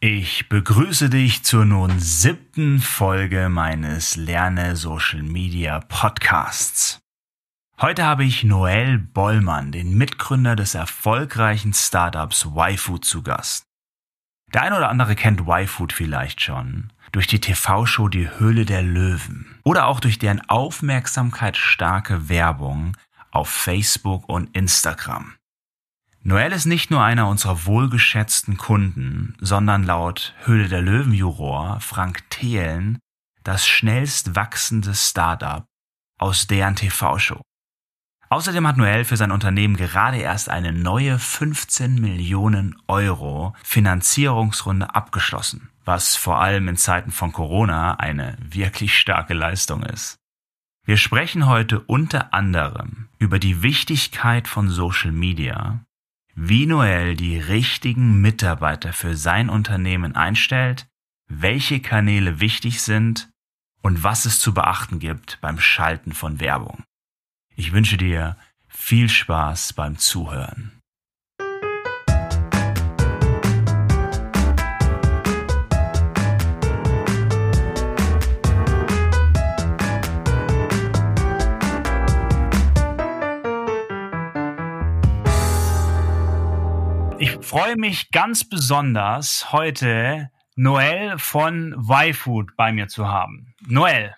Ich 0.00 0.48
begrüße 0.48 1.10
dich 1.10 1.42
zur 1.42 1.64
nun 1.64 1.98
siebten 1.98 2.78
Folge 2.78 3.48
meines 3.48 4.14
Lerne 4.14 4.76
Social 4.76 5.24
Media 5.24 5.80
Podcasts. 5.80 7.00
Heute 7.80 8.04
habe 8.04 8.22
ich 8.22 8.44
Noel 8.44 8.98
Bollmann, 8.98 9.72
den 9.72 9.98
Mitgründer 9.98 10.54
des 10.54 10.76
erfolgreichen 10.76 11.74
Startups 11.74 12.46
YFood 12.54 13.04
zu 13.04 13.24
Gast. 13.24 13.64
Der 14.54 14.62
eine 14.62 14.76
oder 14.76 14.88
andere 14.88 15.16
kennt 15.16 15.48
YFood 15.48 15.92
vielleicht 15.92 16.42
schon 16.42 16.92
durch 17.10 17.26
die 17.26 17.40
TV-Show 17.40 18.06
Die 18.06 18.30
Höhle 18.38 18.66
der 18.66 18.82
Löwen 18.82 19.58
oder 19.64 19.88
auch 19.88 19.98
durch 19.98 20.20
deren 20.20 20.48
aufmerksamkeitsstarke 20.48 22.28
Werbung 22.28 22.96
auf 23.32 23.48
Facebook 23.48 24.28
und 24.28 24.54
Instagram. 24.56 25.37
Noel 26.22 26.52
ist 26.52 26.66
nicht 26.66 26.90
nur 26.90 27.02
einer 27.02 27.28
unserer 27.28 27.64
wohlgeschätzten 27.64 28.56
Kunden, 28.56 29.36
sondern 29.40 29.84
laut 29.84 30.34
Höhle 30.44 30.68
der 30.68 30.82
Löwen-Juror 30.82 31.80
Frank 31.80 32.28
Thelen 32.30 32.98
das 33.44 33.66
schnellst 33.66 34.34
wachsende 34.34 34.94
Startup 34.94 35.64
aus 36.18 36.46
deren 36.46 36.76
TV-Show. 36.76 37.40
Außerdem 38.30 38.66
hat 38.66 38.76
Noel 38.76 39.04
für 39.04 39.16
sein 39.16 39.30
Unternehmen 39.30 39.76
gerade 39.76 40.18
erst 40.18 40.50
eine 40.50 40.72
neue 40.72 41.18
15 41.18 41.94
Millionen 41.94 42.76
Euro 42.86 43.54
Finanzierungsrunde 43.62 44.94
abgeschlossen, 44.94 45.70
was 45.86 46.14
vor 46.14 46.40
allem 46.40 46.68
in 46.68 46.76
Zeiten 46.76 47.10
von 47.10 47.32
Corona 47.32 47.94
eine 47.94 48.36
wirklich 48.42 48.98
starke 48.98 49.32
Leistung 49.32 49.82
ist. 49.82 50.16
Wir 50.84 50.98
sprechen 50.98 51.46
heute 51.46 51.80
unter 51.80 52.34
anderem 52.34 53.08
über 53.18 53.38
die 53.38 53.62
Wichtigkeit 53.62 54.46
von 54.46 54.68
Social 54.68 55.12
Media, 55.12 55.80
wie 56.40 56.66
Noel 56.66 57.16
die 57.16 57.36
richtigen 57.36 58.20
Mitarbeiter 58.20 58.92
für 58.92 59.16
sein 59.16 59.50
Unternehmen 59.50 60.14
einstellt, 60.14 60.86
welche 61.26 61.80
Kanäle 61.80 62.38
wichtig 62.38 62.80
sind 62.80 63.28
und 63.82 64.04
was 64.04 64.24
es 64.24 64.38
zu 64.38 64.54
beachten 64.54 65.00
gibt 65.00 65.40
beim 65.40 65.58
Schalten 65.58 66.12
von 66.12 66.38
Werbung. 66.38 66.84
Ich 67.56 67.72
wünsche 67.72 67.96
dir 67.96 68.36
viel 68.68 69.08
Spaß 69.08 69.72
beim 69.72 69.98
Zuhören. 69.98 70.77
Freue 87.48 87.76
mich 87.76 88.10
ganz 88.10 88.48
besonders, 88.48 89.52
heute 89.52 90.30
Noel 90.54 91.18
von 91.18 91.74
YFood 91.88 92.56
bei 92.56 92.72
mir 92.72 92.88
zu 92.88 93.08
haben. 93.08 93.54
Noel. 93.66 94.14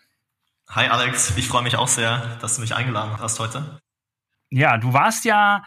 Hi 0.68 0.88
Alex, 0.88 1.36
ich 1.36 1.48
freue 1.48 1.62
mich 1.62 1.76
auch 1.76 1.88
sehr, 1.88 2.36
dass 2.40 2.56
du 2.56 2.60
mich 2.60 2.74
eingeladen 2.74 3.18
hast 3.18 3.38
heute. 3.40 3.80
Ja, 4.50 4.76
du 4.78 4.92
warst 4.92 5.24
ja, 5.24 5.64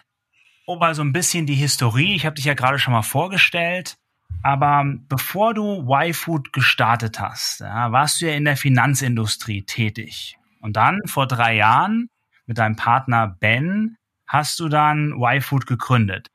mal 0.68 0.94
so 0.94 1.02
ein 1.02 1.14
bisschen 1.14 1.46
die 1.46 1.56
Historie, 1.56 2.16
ich 2.16 2.26
habe 2.26 2.36
dich 2.36 2.46
ja 2.46 2.54
gerade 2.54 2.80
schon 2.80 2.94
mal 2.94 3.02
vorgestellt, 3.02 3.96
aber 4.44 4.84
bevor 5.08 5.54
du 5.54 5.88
YFood 5.88 6.54
gestartet 6.54 7.20
hast, 7.20 7.62
ja, 7.62 7.92
warst 7.92 8.22
du 8.22 8.28
ja 8.28 8.34
in 8.34 8.46
der 8.46 8.58
Finanzindustrie 8.58 9.64
tätig. 9.64 10.38
Und 10.62 10.76
dann 10.76 11.00
vor 11.06 11.28
drei 11.28 11.56
Jahren 11.56 12.10
mit 12.46 12.58
deinem 12.58 12.76
Partner 12.76 13.28
Ben 13.40 13.98
hast 14.28 14.60
du 14.60 14.70
dann 14.70 15.14
YFood 15.18 15.66
gegründet. 15.68 16.28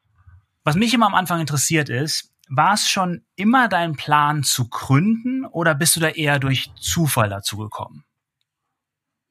Was 0.69 0.77
mich 0.77 0.92
immer 0.92 1.06
am 1.06 1.14
Anfang 1.14 1.41
interessiert 1.41 1.88
ist, 1.88 2.30
war 2.50 2.74
es 2.74 2.91
schon 2.91 3.22
immer 3.36 3.69
dein 3.69 3.97
Plan 3.97 4.42
zu 4.42 4.69
gründen 4.69 5.47
oder 5.47 5.74
bist 5.74 5.97
du 5.97 6.00
da 6.00 6.08
eher 6.08 6.38
durch 6.38 6.70
Zufall 6.78 7.30
dazu 7.30 7.56
gekommen? 7.56 8.05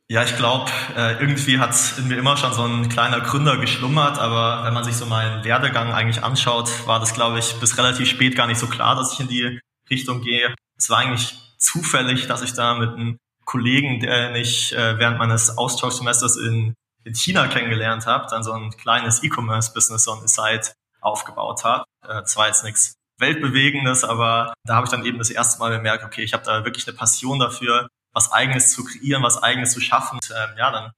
Ja, 0.09 0.23
ich 0.23 0.35
glaube, 0.35 0.71
äh, 0.95 1.19
irgendwie 1.19 1.59
hat 1.59 1.75
in 1.99 2.07
mir 2.07 2.17
immer 2.17 2.37
schon 2.37 2.53
so 2.53 2.63
ein 2.63 2.89
kleiner 2.89 3.21
Gründer 3.21 3.57
geschlummert, 3.57 4.17
aber 4.17 4.65
wenn 4.65 4.73
man 4.73 4.83
sich 4.83 4.95
so 4.95 5.05
meinen 5.05 5.43
Werdegang 5.43 5.93
eigentlich 5.93 6.23
anschaut, 6.23 6.71
war 6.87 6.99
das, 6.99 7.13
glaube 7.13 7.37
ich, 7.37 7.53
bis 7.59 7.77
relativ 7.77 8.09
spät 8.09 8.35
gar 8.35 8.47
nicht 8.47 8.59
so 8.59 8.65
klar, 8.65 8.95
dass 8.95 9.13
ich 9.13 9.19
in 9.19 9.27
die 9.27 9.59
Richtung 9.91 10.23
gehe. 10.23 10.55
Es 10.75 10.89
war 10.89 10.97
eigentlich 10.97 11.37
zufällig, 11.59 12.25
dass 12.25 12.41
ich 12.41 12.53
da 12.53 12.79
mit 12.79 12.89
einem 12.89 13.19
Kollegen, 13.45 13.99
den 13.99 14.33
ich 14.33 14.75
äh, 14.75 14.97
während 14.97 15.19
meines 15.19 15.55
Austauschsemesters 15.55 16.37
in, 16.37 16.73
in 17.03 17.13
China 17.13 17.45
kennengelernt 17.47 18.07
habe, 18.07 18.25
dann 18.27 18.41
so 18.41 18.53
ein 18.53 18.71
kleines 18.71 19.21
E-Commerce-Business 19.21 20.07
on 20.07 20.21
the 20.21 20.27
side 20.27 20.71
aufgebaut 21.07 21.63
hat. 21.63 21.85
Äh, 22.07 22.23
zwar 22.23 22.47
jetzt 22.47 22.63
nichts 22.63 22.95
Weltbewegendes, 23.19 24.03
aber 24.03 24.53
da 24.65 24.75
habe 24.75 24.85
ich 24.85 24.91
dann 24.91 25.05
eben 25.05 25.17
das 25.17 25.29
erste 25.29 25.59
Mal 25.59 25.75
bemerkt, 25.75 26.03
okay, 26.03 26.23
ich 26.23 26.33
habe 26.33 26.43
da 26.43 26.65
wirklich 26.65 26.87
eine 26.87 26.95
Passion 26.95 27.39
dafür, 27.39 27.87
was 28.13 28.31
Eigenes 28.31 28.71
zu 28.71 28.83
kreieren, 28.83 29.23
was 29.23 29.41
Eigenes 29.41 29.71
zu 29.71 29.81
schaffen. 29.81 30.15
Und, 30.15 30.31
ähm, 30.31 30.57
ja, 30.57 30.71
dann 30.71 30.91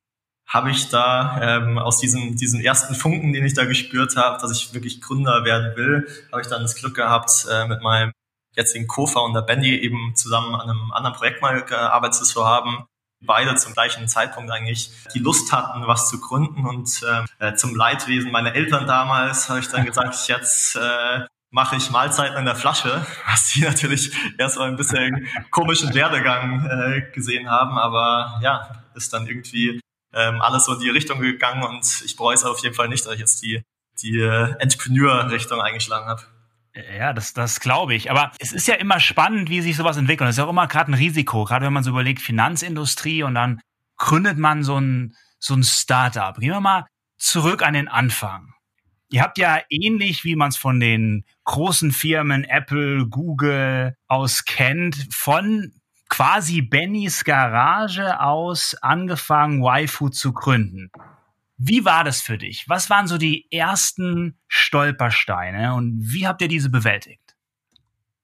habe 0.47 0.71
ich 0.71 0.89
da 0.89 1.39
ähm, 1.41 1.77
aus 1.77 1.99
diesem, 1.99 2.35
diesem 2.35 2.59
ersten 2.59 2.95
Funken, 2.95 3.33
den 3.33 3.45
ich 3.45 3.53
da 3.53 3.65
gespürt 3.65 4.15
habe, 4.17 4.41
dass 4.41 4.51
ich 4.51 4.73
wirklich 4.73 4.99
Gründer 4.99 5.45
werden 5.45 5.75
will, 5.77 6.07
habe 6.31 6.41
ich 6.41 6.47
dann 6.47 6.63
das 6.63 6.75
Glück 6.75 6.95
gehabt, 6.95 7.45
äh, 7.49 7.67
mit 7.67 7.81
meinem 7.81 8.11
jetzigen 8.55 8.87
Co-Founder 8.87 9.43
Benny 9.43 9.69
eben 9.69 10.15
zusammen 10.15 10.55
an 10.55 10.69
einem 10.69 10.91
anderen 10.91 11.15
Projekt 11.15 11.41
mal 11.41 11.61
gearbeitet 11.63 12.25
zu 12.25 12.45
haben 12.45 12.85
beide 13.21 13.55
zum 13.55 13.73
gleichen 13.73 14.07
Zeitpunkt 14.07 14.51
eigentlich 14.51 14.91
die 15.13 15.19
Lust 15.19 15.51
hatten, 15.51 15.87
was 15.87 16.09
zu 16.09 16.19
gründen. 16.19 16.65
Und 16.65 17.01
äh, 17.39 17.53
zum 17.55 17.75
Leidwesen 17.75 18.31
meiner 18.31 18.55
Eltern 18.55 18.87
damals 18.87 19.49
habe 19.49 19.59
ich 19.59 19.67
dann 19.67 19.85
gesagt, 19.85 20.27
jetzt 20.27 20.75
äh, 20.75 21.25
mache 21.51 21.75
ich 21.75 21.89
Mahlzeiten 21.89 22.37
in 22.37 22.45
der 22.45 22.55
Flasche, 22.55 23.05
was 23.27 23.49
sie 23.49 23.61
natürlich 23.61 24.11
erstmal 24.37 24.69
ein 24.69 24.77
bisschen 24.77 25.27
komischen 25.51 25.93
Werdegang 25.93 26.65
äh, 26.65 27.11
gesehen 27.13 27.49
haben. 27.49 27.77
Aber 27.77 28.39
ja, 28.41 28.83
ist 28.95 29.13
dann 29.13 29.27
irgendwie 29.27 29.79
ähm, 30.13 30.41
alles 30.41 30.65
so 30.65 30.73
in 30.73 30.79
die 30.79 30.89
Richtung 30.89 31.19
gegangen 31.19 31.63
und 31.63 32.01
ich 32.05 32.15
bereue 32.15 32.35
es 32.35 32.43
auf 32.43 32.59
jeden 32.59 32.75
Fall 32.75 32.87
nicht, 32.87 33.05
dass 33.05 33.13
ich 33.13 33.19
jetzt 33.19 33.41
die, 33.43 33.63
die 34.01 34.19
äh, 34.19 34.55
Entrepreneur-Richtung 34.59 35.61
eingeschlagen 35.61 36.07
habe. 36.07 36.23
Ja, 36.75 37.13
das, 37.13 37.33
das 37.33 37.59
glaube 37.59 37.95
ich. 37.95 38.11
Aber 38.11 38.31
es 38.39 38.51
ist 38.51 38.67
ja 38.67 38.75
immer 38.75 38.99
spannend, 38.99 39.49
wie 39.49 39.61
sich 39.61 39.75
sowas 39.75 39.97
entwickelt. 39.97 40.29
Es 40.29 40.35
ist 40.35 40.37
ja 40.37 40.45
auch 40.45 40.49
immer 40.49 40.67
gerade 40.67 40.91
ein 40.91 40.95
Risiko, 40.95 41.43
gerade 41.43 41.65
wenn 41.65 41.73
man 41.73 41.83
so 41.83 41.89
überlegt, 41.89 42.21
Finanzindustrie 42.21 43.23
und 43.23 43.35
dann 43.35 43.61
gründet 43.97 44.37
man 44.37 44.63
so 44.63 44.79
ein, 44.79 45.15
so 45.39 45.55
ein 45.55 45.63
Startup. 45.63 46.37
Gehen 46.37 46.51
wir 46.51 46.61
mal 46.61 46.85
zurück 47.17 47.63
an 47.63 47.73
den 47.73 47.87
Anfang. 47.87 48.53
Ihr 49.11 49.23
habt 49.23 49.39
ja 49.39 49.59
ähnlich, 49.69 50.23
wie 50.23 50.35
man 50.35 50.49
es 50.49 50.57
von 50.57 50.79
den 50.79 51.25
großen 51.45 51.91
Firmen 51.91 52.43
Apple, 52.43 53.07
Google 53.07 53.95
aus 54.07 54.45
kennt, 54.45 55.07
von 55.11 55.73
quasi 56.09 56.61
Bennys 56.61 57.23
Garage 57.23 58.19
aus 58.19 58.75
angefangen, 58.75 59.63
YFood 59.63 60.13
zu 60.13 60.33
gründen. 60.33 60.91
Wie 61.61 61.83
war 61.83 62.05
das 62.05 62.21
für 62.21 62.37
dich? 62.37 62.69
Was 62.69 62.89
waren 62.89 63.07
so 63.07 63.17
die 63.17 63.45
ersten 63.51 64.39
Stolpersteine 64.47 65.73
und 65.73 65.99
wie 65.99 66.25
habt 66.25 66.41
ihr 66.41 66.47
diese 66.47 66.69
bewältigt? 66.69 67.35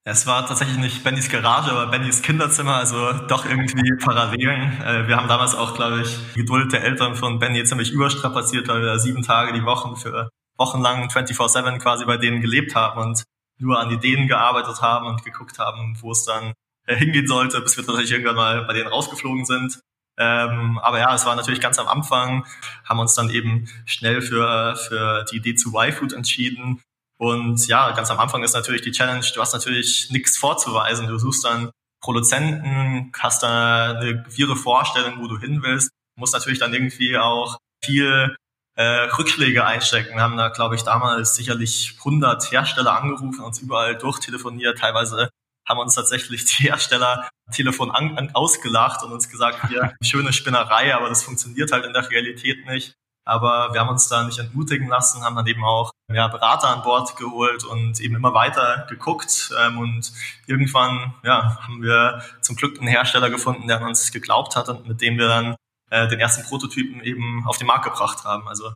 Es 0.06 0.25
war 0.25 0.47
tatsächlich 0.47 0.78
nicht 0.78 1.03
Bennys 1.03 1.29
Garage, 1.29 1.69
aber 1.69 1.88
Bennys 1.88 2.22
Kinderzimmer, 2.22 2.75
also 2.75 3.12
doch 3.28 3.46
irgendwie 3.46 3.91
Parallelen. 4.01 4.81
Äh, 4.81 5.07
wir 5.09 5.18
haben 5.18 5.28
damals 5.28 5.53
auch, 5.53 5.73
glaube 5.73 6.03
ich, 6.03 6.18
die 6.34 6.41
Geduld 6.41 6.72
der 6.72 6.84
Eltern 6.84 7.16
von 7.16 7.40
Benny 7.40 7.62
ziemlich 7.66 7.91
überstrapaziert, 7.91 8.69
weil 8.69 8.81
wir 8.81 9.00
sieben 9.00 9.22
Tage 9.22 9.52
die 9.52 9.66
Woche 9.66 9.97
für 9.97 10.29
wochenlang 10.57 11.09
24-7 11.09 11.79
quasi 11.79 12.06
bei 12.06 12.16
denen 12.16 12.40
gelebt 12.40 12.73
haben 12.73 13.02
und 13.02 13.23
nur 13.57 13.79
an 13.79 13.91
Ideen 13.91 14.28
gearbeitet 14.28 14.81
haben 14.81 15.07
und 15.07 15.25
geguckt 15.25 15.59
haben, 15.59 15.97
wo 16.00 16.12
es 16.12 16.23
dann 16.23 16.53
äh, 16.85 16.96
hingehen 16.96 17.28
sollte, 17.28 17.59
bis 17.59 17.75
wir 17.75 17.85
tatsächlich 17.85 18.13
irgendwann 18.13 18.35
mal 18.35 18.63
bei 18.66 18.73
denen 18.73 18.88
rausgeflogen 18.88 19.46
sind. 19.46 19.81
Ähm, 20.18 20.80
aber 20.80 21.00
ja, 21.00 21.14
es 21.14 21.26
war 21.26 21.36
natürlich 21.36 21.62
ganz 21.62 21.78
am 21.80 21.88
Anfang, 21.88 22.46
haben 22.86 23.00
uns 23.00 23.16
dann 23.16 23.30
eben 23.30 23.68
schnell 23.86 24.22
für, 24.22 24.76
für 24.76 25.26
die 25.31 25.38
Idee 25.38 25.56
zu 25.56 25.74
Y-Food 25.76 26.14
entschieden. 26.14 26.81
Und 27.18 27.68
ja, 27.68 27.92
ganz 27.92 28.12
am 28.12 28.20
Anfang 28.20 28.44
ist 28.44 28.53
natürlich 28.53 28.81
die 28.81 28.92
Challenge, 28.92 29.26
du 29.34 29.42
hast 29.42 29.53
natürlich 29.53 30.09
nichts 30.12 30.38
vorzuweisen. 30.38 31.08
Du 31.08 31.17
suchst 31.17 31.46
dann 31.46 31.72
Produzenten, 32.02 33.12
hast 33.17 33.44
da 33.44 33.97
eine 33.97 34.26
wirre 34.29 34.56
Vorstellung, 34.56 35.22
wo 35.22 35.28
du 35.28 35.40
hin 35.40 35.64
willst. 35.64 35.90
Musst 36.17 36.34
natürlich 36.34 36.59
dann 36.59 36.73
irgendwie 36.73 37.17
auch 37.17 37.58
viel 37.84 38.35
äh, 38.76 38.84
Rückschläge 39.17 39.66
einstecken. 39.66 40.16
Wir 40.16 40.22
haben 40.22 40.38
da, 40.38 40.50
glaube 40.50 40.76
ich, 40.76 40.84
damals 40.84 41.35
sicherlich 41.35 41.96
100 42.00 42.52
Hersteller 42.52 43.02
angerufen, 43.02 43.41
uns 43.41 43.59
überall 43.59 43.97
durchtelefoniert, 43.97 44.78
teilweise 44.79 45.29
haben 45.67 45.79
uns 45.79 45.96
tatsächlich 45.96 46.46
die 46.46 46.64
Hersteller 46.64 47.29
Telefon 47.52 47.92
an, 47.92 48.18
an, 48.18 48.32
ausgelacht 48.34 49.03
und 49.03 49.12
uns 49.12 49.30
gesagt, 49.30 49.70
ja, 49.72 49.92
schöne 50.02 50.34
Spinnerei, 50.34 50.96
aber 50.96 51.09
das 51.09 51.24
funktioniert 51.24 51.72
halt 51.72 51.86
in 51.86 51.94
der 51.94 52.09
Realität 52.09 52.66
nicht. 52.66 52.96
Aber 53.28 53.74
wir 53.74 53.82
haben 53.82 53.90
uns 53.90 54.08
da 54.08 54.24
nicht 54.24 54.38
entmutigen 54.38 54.88
lassen, 54.88 55.24
haben 55.24 55.36
dann 55.36 55.47
eben 55.47 55.64
auch 55.64 55.92
ja, 56.14 56.28
Berater 56.28 56.70
an 56.70 56.84
Bord 56.84 57.16
geholt 57.18 57.64
und 57.64 58.00
eben 58.00 58.16
immer 58.16 58.36
weiter 58.36 58.86
geguckt. 58.88 59.52
Ähm, 59.59 59.80
und 59.80 60.12
irgendwann 60.46 61.16
ja, 61.24 61.58
haben 61.62 61.82
wir 61.82 62.22
zum 62.42 62.56
Glück 62.56 62.78
einen 62.78 62.88
Hersteller 62.88 63.32
gefunden, 63.32 63.68
der 63.68 63.78
an 63.78 63.88
uns 63.88 64.12
geglaubt 64.12 64.56
hat 64.56 64.70
und 64.70 64.88
mit 64.88 65.02
dem 65.02 65.18
wir 65.18 65.28
dann 65.28 65.56
äh, 65.90 66.08
den 66.08 66.20
ersten 66.20 66.44
Prototypen 66.44 67.02
eben 67.02 67.46
auf 67.48 67.58
den 67.58 67.66
Markt 67.68 67.86
gebracht 67.86 68.24
haben. 68.26 68.48
Also 68.48 68.74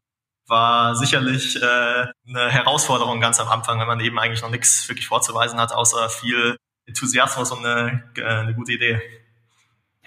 war 0.48 0.96
sicherlich 0.96 1.62
äh, 1.62 2.08
eine 2.28 2.50
Herausforderung 2.50 3.22
ganz 3.22 3.40
am 3.40 3.48
Anfang, 3.50 3.80
wenn 3.80 3.88
man 3.88 4.00
eben 4.00 4.18
eigentlich 4.18 4.42
noch 4.42 4.50
nichts 4.50 4.90
wirklich 4.90 5.08
vorzuweisen 5.08 5.60
hat, 5.60 5.74
außer 5.74 6.10
viel 6.10 6.58
Enthusiasmus 6.90 7.52
und 7.52 7.66
eine, 7.66 8.04
äh, 8.18 8.24
eine 8.24 8.54
gute 8.54 8.74
Idee. 8.74 9.02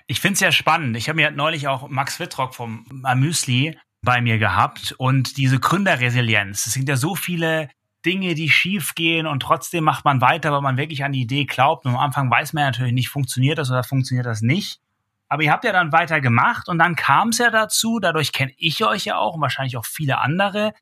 Ich 0.07 0.21
finde 0.21 0.35
es 0.35 0.41
ja 0.41 0.53
spannend. 0.53 0.97
Ich 0.97 1.09
habe 1.09 1.17
mir 1.17 1.31
neulich 1.31 1.69
auch 1.69 1.89
Max 1.89 2.21
Wittrock 2.21 2.55
vom 2.55 2.85
Amüsli 3.05 3.79
bei 4.03 4.21
mir 4.21 4.39
gehabt 4.39 4.93
und 4.99 5.37
diese 5.37 5.59
Gründerresilienz. 5.61 6.67
Es 6.67 6.75
sind 6.75 6.89
ja 6.89 6.97
so 6.97 7.15
viele 7.15 7.71
Dinge, 8.05 8.35
die 8.35 8.51
schief 8.51 8.95
gehen 8.95 9.27
und 9.27 9.41
trotzdem 9.41 9.85
macht 9.85 10.05
man 10.05 10.21
weiter, 10.21 10.53
weil 10.53 10.61
man 10.61 10.77
wirklich 10.77 11.05
an 11.05 11.13
die 11.13 11.23
Idee 11.23 11.45
glaubt. 11.45 11.87
Und 11.87 11.93
am 11.93 12.01
Anfang 12.01 12.31
weiß 12.31 12.53
man 12.53 12.65
natürlich 12.65 12.93
nicht, 12.93 13.09
funktioniert 13.09 13.59
das 13.59 13.71
oder 13.71 13.85
funktioniert 13.85 14.27
das 14.27 14.43
nicht. 14.43 14.81
Aber 15.29 15.45
ihr 15.45 15.53
habt 15.53 15.65
ja 15.65 15.73
dann 15.73 15.93
weiter 15.93 16.21
gemacht 16.21 16.69
und 16.69 16.79
dann 16.79 16.97
kam 16.97 17.29
es 17.29 17.39
ja 17.39 17.51
dazu, 17.51 18.01
dadurch 18.01 18.33
kenne 18.33 18.53
ich 18.59 18.85
euch 18.85 19.05
ja 19.05 19.17
auch 19.17 19.35
und 19.35 19.41
wahrscheinlich 19.41 19.77
auch 19.77 19.87
viele 19.87 20.19
andere, 20.19 20.75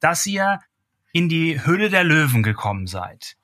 dass 0.00 0.24
ihr 0.24 0.60
in 1.12 1.28
die 1.28 1.64
Höhle 1.64 1.90
der 1.90 2.04
Löwen 2.04 2.42
gekommen 2.42 2.86
seid. 2.86 3.36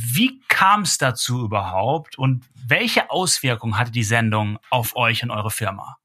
Wie 0.00 0.40
kam 0.46 0.82
es 0.82 0.96
dazu 0.96 1.44
überhaupt 1.44 2.18
und 2.18 2.44
welche 2.54 3.10
Auswirkungen 3.10 3.76
hatte 3.76 3.90
die 3.90 4.04
Sendung 4.04 4.60
auf 4.70 4.94
euch 4.94 5.24
und 5.24 5.32
eure 5.32 5.50
Firma? 5.50 5.96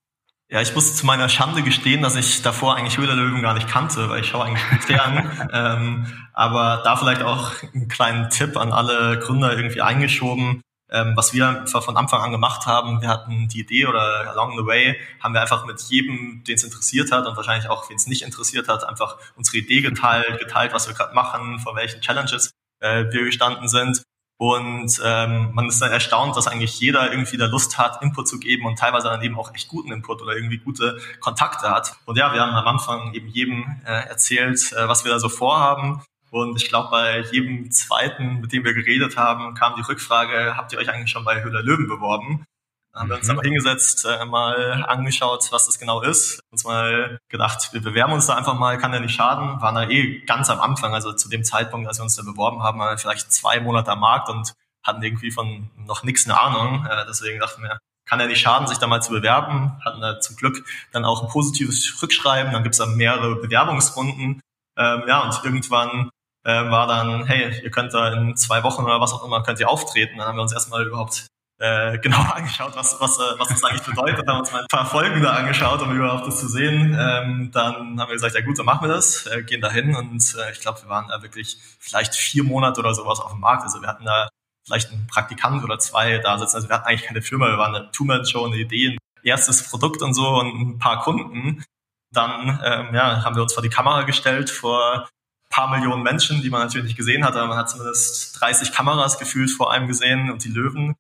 Ja, 0.50 0.62
ich 0.62 0.74
muss 0.74 0.96
zu 0.96 1.06
meiner 1.06 1.30
Schande 1.30 1.62
gestehen, 1.62 2.02
dass 2.02 2.16
ich 2.16 2.42
davor 2.42 2.76
eigentlich 2.76 2.98
Höhle 2.98 3.16
der 3.16 3.18
Löwen 3.18 3.44
gar 3.44 3.54
nicht 3.54 3.68
kannte, 3.68 4.10
weil 4.10 4.22
ich 4.22 4.28
schaue 4.28 4.46
eigentlich 4.46 4.68
gut 4.68 4.84
fern. 4.84 5.50
ähm, 5.54 6.08
aber 6.34 6.82
da 6.84 6.96
vielleicht 6.96 7.22
auch 7.22 7.52
einen 7.76 7.88
kleinen 7.88 8.32
Tipp 8.32 8.58
an 8.58 8.74
alle 8.74 9.20
Gründer 9.20 9.56
irgendwie 9.56 9.82
eingeschoben. 9.82 10.62
Ähm, 10.90 11.14
was 11.16 11.34
wir 11.34 11.64
von 11.68 11.96
Anfang 11.96 12.22
an 12.22 12.32
gemacht 12.32 12.66
haben, 12.66 13.00
wir 13.00 13.10
hatten 13.10 13.48
die 13.48 13.60
Idee 13.60 13.86
oder 13.86 14.32
along 14.32 14.58
the 14.58 14.66
way 14.66 15.00
haben 15.20 15.36
wir 15.36 15.42
einfach 15.42 15.68
mit 15.68 15.80
jedem, 15.82 16.44
den 16.48 16.56
es 16.56 16.64
interessiert 16.64 17.12
hat 17.12 17.28
und 17.28 17.38
wahrscheinlich 17.38 17.70
auch, 17.70 17.90
wen 17.92 17.98
es 17.98 18.08
nicht 18.08 18.24
interessiert 18.24 18.68
hat, 18.68 18.84
einfach 18.84 19.18
unsere 19.36 19.58
Idee 19.58 19.82
geteilt, 19.82 20.40
geteilt, 20.40 20.74
was 20.74 20.88
wir 20.88 20.96
gerade 20.96 21.14
machen, 21.14 21.60
vor 21.60 21.76
welchen 21.76 22.02
Challenges 22.02 22.54
äh, 22.84 23.12
wir 23.12 23.26
gestanden 23.26 23.68
sind. 23.68 24.04
Und 24.38 25.00
ähm, 25.06 25.52
man 25.54 25.70
ist 25.70 25.82
dann 25.82 25.92
erstaunt, 25.92 26.36
dass 26.36 26.48
eigentlich 26.48 26.80
jeder 26.80 27.12
irgendwie 27.12 27.38
da 27.38 27.46
Lust 27.46 27.78
hat, 27.78 28.02
Input 28.02 28.28
zu 28.28 28.40
geben 28.40 28.66
und 28.66 28.78
teilweise 28.78 29.08
dann 29.08 29.22
eben 29.22 29.40
auch 29.40 29.54
echt 29.54 29.70
guten 29.70 29.92
Input 29.92 30.22
oder 30.22 30.36
irgendwie 30.36 30.58
gute 30.58 31.00
Kontakte 31.22 31.70
hat. 31.70 31.96
Und 32.06 32.18
ja, 32.18 32.34
wir 32.34 32.42
haben 32.42 32.52
am 32.52 32.68
Anfang 32.68 33.14
eben 33.14 33.28
jedem 33.28 33.82
äh, 33.86 34.10
erzählt, 34.10 34.74
äh, 34.74 34.88
was 34.88 35.06
wir 35.06 35.12
da 35.12 35.20
so 35.20 35.30
vorhaben. 35.30 36.02
Und 36.30 36.62
ich 36.62 36.68
glaube, 36.68 36.90
bei 36.90 37.22
jedem 37.32 37.72
zweiten, 37.72 38.42
mit 38.42 38.52
dem 38.52 38.66
wir 38.66 38.74
geredet 38.74 39.18
haben, 39.18 39.54
kam 39.54 39.76
die 39.76 39.84
Rückfrage, 39.84 40.58
habt 40.58 40.74
ihr 40.74 40.80
euch 40.80 40.90
eigentlich 40.90 41.12
schon 41.12 41.24
bei 41.24 41.44
Höhler 41.44 41.62
Löwen 41.62 41.88
beworben? 41.88 42.46
Haben 42.94 43.10
wir 43.10 43.16
uns 43.16 43.28
mhm. 43.28 43.32
aber 43.32 43.42
hingesetzt, 43.42 44.06
äh, 44.06 44.24
mal 44.26 44.86
angeschaut, 44.88 45.48
was 45.52 45.66
das 45.66 45.80
genau 45.80 46.02
ist. 46.02 46.40
Uns 46.52 46.64
mal 46.64 47.18
gedacht, 47.28 47.70
wir 47.74 47.82
bewerben 47.82 48.14
uns 48.14 48.28
da 48.28 48.36
einfach 48.36 48.54
mal, 48.54 48.78
kann 48.78 48.94
ja 48.94 49.00
nicht 49.00 49.16
schaden. 49.16 49.60
Waren 49.62 49.76
da 49.76 49.90
eh 49.90 50.20
ganz 50.26 50.50
am 50.50 50.60
Anfang, 50.60 50.94
also 50.94 51.12
zu 51.14 51.28
dem 51.28 51.44
Zeitpunkt, 51.44 51.88
als 51.88 51.98
wir 51.98 52.04
uns 52.04 52.16
da 52.16 52.24
beworben 52.24 52.62
haben, 52.62 52.80
waren 52.80 52.94
wir 52.94 52.98
vielleicht 53.00 53.32
zwei 53.32 53.60
Monate 53.60 53.92
am 53.92 54.00
Markt 54.00 54.30
und 54.30 54.54
hatten 54.84 55.02
irgendwie 55.02 55.32
von 55.32 55.72
noch 55.76 56.04
nichts 56.04 56.26
eine 56.26 56.40
Ahnung. 56.40 56.86
Äh, 56.86 57.06
deswegen 57.08 57.40
dachten 57.40 57.64
wir, 57.64 57.80
kann 58.06 58.20
ja 58.20 58.28
nicht 58.28 58.42
schaden, 58.42 58.68
sich 58.68 58.78
da 58.78 58.86
mal 58.86 59.02
zu 59.02 59.12
bewerben. 59.12 59.80
Hatten 59.84 60.02
da 60.02 60.20
zum 60.20 60.36
Glück 60.36 60.64
dann 60.92 61.06
auch 61.06 61.24
ein 61.24 61.30
positives 61.30 62.00
Rückschreiben. 62.02 62.52
Dann 62.54 62.62
gibt's 62.62 62.78
da 62.78 62.86
mehrere 62.86 63.38
Bewerbungsrunden. 63.38 64.42
Ähm, 64.78 65.04
ja, 65.08 65.22
und 65.22 65.40
irgendwann 65.44 66.10
äh, 66.44 66.70
war 66.70 66.86
dann, 66.86 67.26
hey, 67.26 67.60
ihr 67.64 67.72
könnt 67.72 67.94
da 67.94 68.14
in 68.14 68.36
zwei 68.36 68.64
Wochen 68.64 68.84
oder 68.84 69.02
was 69.02 69.14
auch 69.14 69.24
immer, 69.24 69.42
könnt 69.42 69.60
ihr 69.60 69.70
auftreten. 69.70 70.18
Dann 70.18 70.28
haben 70.28 70.38
wir 70.38 70.44
uns 70.44 70.54
erstmal 70.54 70.86
überhaupt 70.86 71.28
äh, 71.64 71.98
genau 72.00 72.18
angeschaut, 72.36 72.76
was, 72.76 73.00
was, 73.00 73.18
äh, 73.18 73.40
was 73.40 73.48
das 73.48 73.64
eigentlich 73.64 73.84
bedeutet, 73.84 74.28
haben 74.28 74.40
uns 74.40 74.52
mal 74.52 74.62
ein 74.62 74.68
paar 74.68 74.86
Folgen 74.86 75.22
da 75.22 75.34
angeschaut, 75.36 75.82
um 75.82 75.96
überhaupt 75.96 76.28
das 76.28 76.40
zu 76.40 76.50
sehen. 76.50 76.98
Ähm, 77.00 77.52
dann 77.54 78.00
haben 78.00 78.10
wir 78.10 78.16
gesagt, 78.16 78.36
ja 78.36 78.42
gut, 78.42 78.60
dann 78.60 78.66
machen 78.66 78.88
wir 78.88 78.94
das, 78.94 79.26
äh, 79.28 79.44
gehen 79.44 79.62
da 79.62 79.72
hin 79.72 79.96
und 79.96 80.36
äh, 80.38 80.52
ich 80.52 80.60
glaube, 80.60 80.82
wir 80.82 80.90
waren 80.90 81.08
da 81.08 81.22
wirklich 81.22 81.58
vielleicht 81.80 82.16
vier 82.16 82.44
Monate 82.44 82.82
oder 82.82 82.94
sowas 82.94 83.22
auf 83.22 83.32
dem 83.32 83.40
Markt. 83.40 83.64
Also 83.64 83.82
wir 83.82 83.88
hatten 83.88 84.04
da 84.04 84.28
vielleicht 84.66 84.92
einen 84.92 85.08
Praktikant 85.08 85.64
oder 85.64 85.80
zwei 85.80 86.18
da 86.18 86.38
sitzen. 86.38 86.58
Also 86.58 86.68
wir 86.68 86.76
hatten 86.76 86.88
eigentlich 86.88 87.08
keine 87.08 87.22
Firma, 87.22 87.48
wir 87.48 87.58
waren 87.58 87.74
eine 87.74 87.92
Two-Man-Show, 87.92 88.46
eine 88.46 88.58
Idee, 88.58 88.90
ein 88.90 88.98
erstes 89.24 89.64
Produkt 89.70 90.02
und 90.02 90.14
so 90.14 90.28
und 90.28 90.60
ein 90.60 90.80
paar 90.80 91.00
Kunden. 91.00 91.64
Dann 92.12 92.60
ähm, 92.64 92.94
ja, 92.94 93.24
haben 93.24 93.36
wir 93.38 93.44
uns 93.44 93.54
vor 93.54 93.64
die 93.64 93.70
Kamera 93.70 94.04
gestellt, 94.04 94.50
vor 94.50 95.08
paar 95.50 95.70
Millionen 95.70 96.04
Menschen, 96.04 96.42
die 96.42 96.50
man 96.50 96.62
natürlich 96.62 96.88
nicht 96.88 96.98
gesehen 96.98 97.24
hat, 97.24 97.36
aber 97.36 97.48
man 97.48 97.58
hat 97.58 97.70
zumindest 97.70 98.42
30 98.42 98.72
Kameras 98.72 99.20
gefühlt 99.20 99.52
vor 99.52 99.72
einem 99.72 99.88
gesehen 99.88 100.32
und 100.32 100.44
die 100.44 100.50
Löwen. 100.50 100.96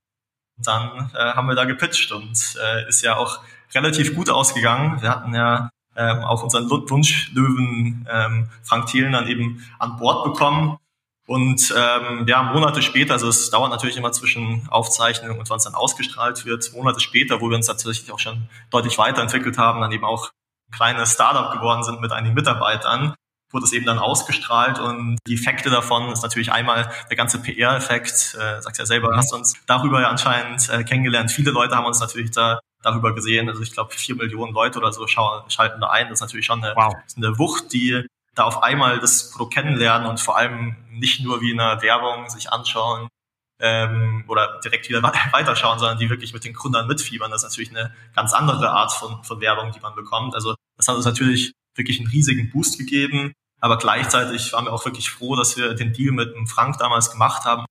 Dann 0.57 1.11
äh, 1.15 1.33
haben 1.33 1.47
wir 1.47 1.55
da 1.55 1.65
gepitcht 1.65 2.11
und 2.11 2.57
äh, 2.63 2.87
ist 2.87 3.01
ja 3.01 3.17
auch 3.17 3.39
relativ 3.73 4.15
gut 4.15 4.29
ausgegangen. 4.29 5.01
Wir 5.01 5.09
hatten 5.09 5.33
ja 5.33 5.69
ähm, 5.95 6.23
auch 6.23 6.43
unseren 6.43 6.69
Wunschlöwen 6.69 8.07
ähm, 8.09 8.49
Frank 8.63 8.87
Thielen 8.87 9.13
dann 9.13 9.27
eben 9.27 9.65
an 9.79 9.97
Bord 9.97 10.23
bekommen. 10.23 10.77
Und 11.25 11.73
ähm, 11.75 12.25
ja, 12.27 12.43
Monate 12.43 12.81
später, 12.81 13.13
also 13.13 13.29
es 13.29 13.49
dauert 13.49 13.71
natürlich 13.71 13.95
immer 13.95 14.11
zwischen 14.11 14.67
Aufzeichnung 14.69 15.39
und 15.39 15.49
wann 15.49 15.57
es 15.57 15.63
dann 15.63 15.73
ausgestrahlt 15.73 16.45
wird, 16.45 16.73
Monate 16.73 16.99
später, 16.99 17.39
wo 17.39 17.49
wir 17.49 17.55
uns 17.55 17.67
tatsächlich 17.67 18.11
auch 18.11 18.19
schon 18.19 18.49
deutlich 18.71 18.97
weiterentwickelt 18.97 19.57
haben, 19.57 19.79
dann 19.79 19.91
eben 19.93 20.03
auch 20.03 20.31
kleine 20.71 21.05
Startup 21.05 21.53
geworden 21.53 21.83
sind 21.83 22.01
mit 22.01 22.11
einigen 22.11 22.35
Mitarbeitern, 22.35 23.15
wurde 23.53 23.65
es 23.65 23.71
eben 23.71 23.85
dann 23.85 23.99
ausgestrahlt 23.99 24.79
und 24.79 25.17
die 25.27 25.35
Effekte 25.35 25.69
davon 25.69 26.11
ist 26.11 26.23
natürlich 26.23 26.51
einmal 26.51 26.91
der 27.09 27.15
ganze 27.15 27.39
PR-Effekt, 27.39 28.35
äh, 28.39 28.61
sagt 28.61 28.77
ja 28.79 28.85
selber, 28.85 29.15
hast 29.15 29.31
uns 29.31 29.55
darüber 29.67 30.01
ja 30.01 30.09
anscheinend 30.09 30.69
äh, 30.69 30.83
kennengelernt. 30.83 31.31
Viele 31.31 31.51
Leute 31.51 31.75
haben 31.75 31.85
uns 31.85 31.99
natürlich 31.99 32.31
da 32.31 32.59
darüber 32.81 33.15
gesehen. 33.15 33.49
Also 33.49 33.61
ich 33.61 33.71
glaube, 33.71 33.93
vier 33.93 34.15
Millionen 34.15 34.53
Leute 34.53 34.77
oder 34.79 34.91
so 34.91 35.07
schauen, 35.07 35.49
schalten 35.49 35.81
da 35.81 35.87
ein. 35.87 36.09
Das 36.09 36.17
ist 36.17 36.21
natürlich 36.21 36.45
schon 36.45 36.63
eine, 36.63 36.75
wow. 36.75 36.93
eine 37.15 37.39
Wucht, 37.39 37.73
die 37.73 38.05
da 38.35 38.43
auf 38.43 38.61
einmal 38.63 38.99
das 38.99 39.31
Produkt 39.31 39.53
kennenlernen 39.53 40.07
und 40.07 40.19
vor 40.19 40.37
allem 40.37 40.75
nicht 40.89 41.23
nur 41.23 41.41
wie 41.41 41.51
in 41.51 41.59
einer 41.59 41.81
Werbung 41.81 42.29
sich 42.29 42.51
anschauen 42.51 43.07
ähm, 43.61 44.25
oder 44.27 44.59
direkt 44.63 44.89
wieder 44.89 45.01
weiterschauen, 45.31 45.79
sondern 45.79 45.97
die 45.97 46.09
wirklich 46.09 46.33
mit 46.33 46.43
den 46.43 46.53
Gründern 46.53 46.87
mitfiebern. 46.87 47.31
Das 47.31 47.43
ist 47.43 47.49
natürlich 47.49 47.71
eine 47.71 47.93
ganz 48.15 48.33
andere 48.33 48.71
Art 48.71 48.91
von, 48.91 49.23
von 49.23 49.39
Werbung, 49.39 49.71
die 49.71 49.79
man 49.79 49.95
bekommt. 49.95 50.35
Also 50.35 50.55
das 50.77 50.87
hat 50.87 50.95
uns 50.95 51.05
natürlich 51.05 51.53
wirklich 51.75 51.99
einen 51.99 52.09
riesigen 52.09 52.49
Boost 52.51 52.77
gegeben. 52.77 53.33
Aber 53.63 53.77
gleichzeitig 53.77 54.51
waren 54.51 54.65
wir 54.65 54.73
auch 54.73 54.83
wirklich 54.83 55.09
froh, 55.09 55.37
dass 55.37 55.55
wir 55.55 55.73
den 55.73 55.93
Deal 55.93 56.11
mit 56.11 56.35
dem 56.35 56.47
Frank 56.47 56.79
damals 56.79 57.09
gemacht 57.09 57.45
haben. 57.45 57.63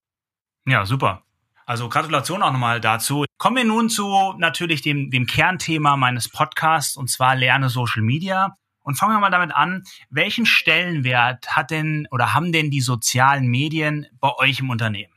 Ja, 0.66 0.86
super. 0.86 1.22
Also 1.66 1.90
Gratulation 1.90 2.42
auch 2.42 2.50
nochmal 2.50 2.80
dazu. 2.80 3.26
Kommen 3.36 3.56
wir 3.56 3.64
nun 3.66 3.90
zu 3.90 4.32
natürlich 4.38 4.80
dem, 4.80 5.10
dem 5.10 5.26
Kernthema 5.26 5.98
meines 5.98 6.30
Podcasts 6.30 6.96
und 6.96 7.10
zwar 7.10 7.36
Lerne 7.36 7.68
Social 7.68 8.00
Media. 8.00 8.56
Und 8.80 8.94
fangen 8.94 9.12
wir 9.12 9.20
mal 9.20 9.30
damit 9.30 9.54
an, 9.54 9.82
welchen 10.08 10.46
Stellenwert 10.46 11.54
hat 11.54 11.70
denn 11.70 12.08
oder 12.10 12.32
haben 12.32 12.52
denn 12.52 12.70
die 12.70 12.80
sozialen 12.80 13.46
Medien 13.48 14.06
bei 14.18 14.34
euch 14.38 14.60
im 14.60 14.70
Unternehmen? 14.70 15.12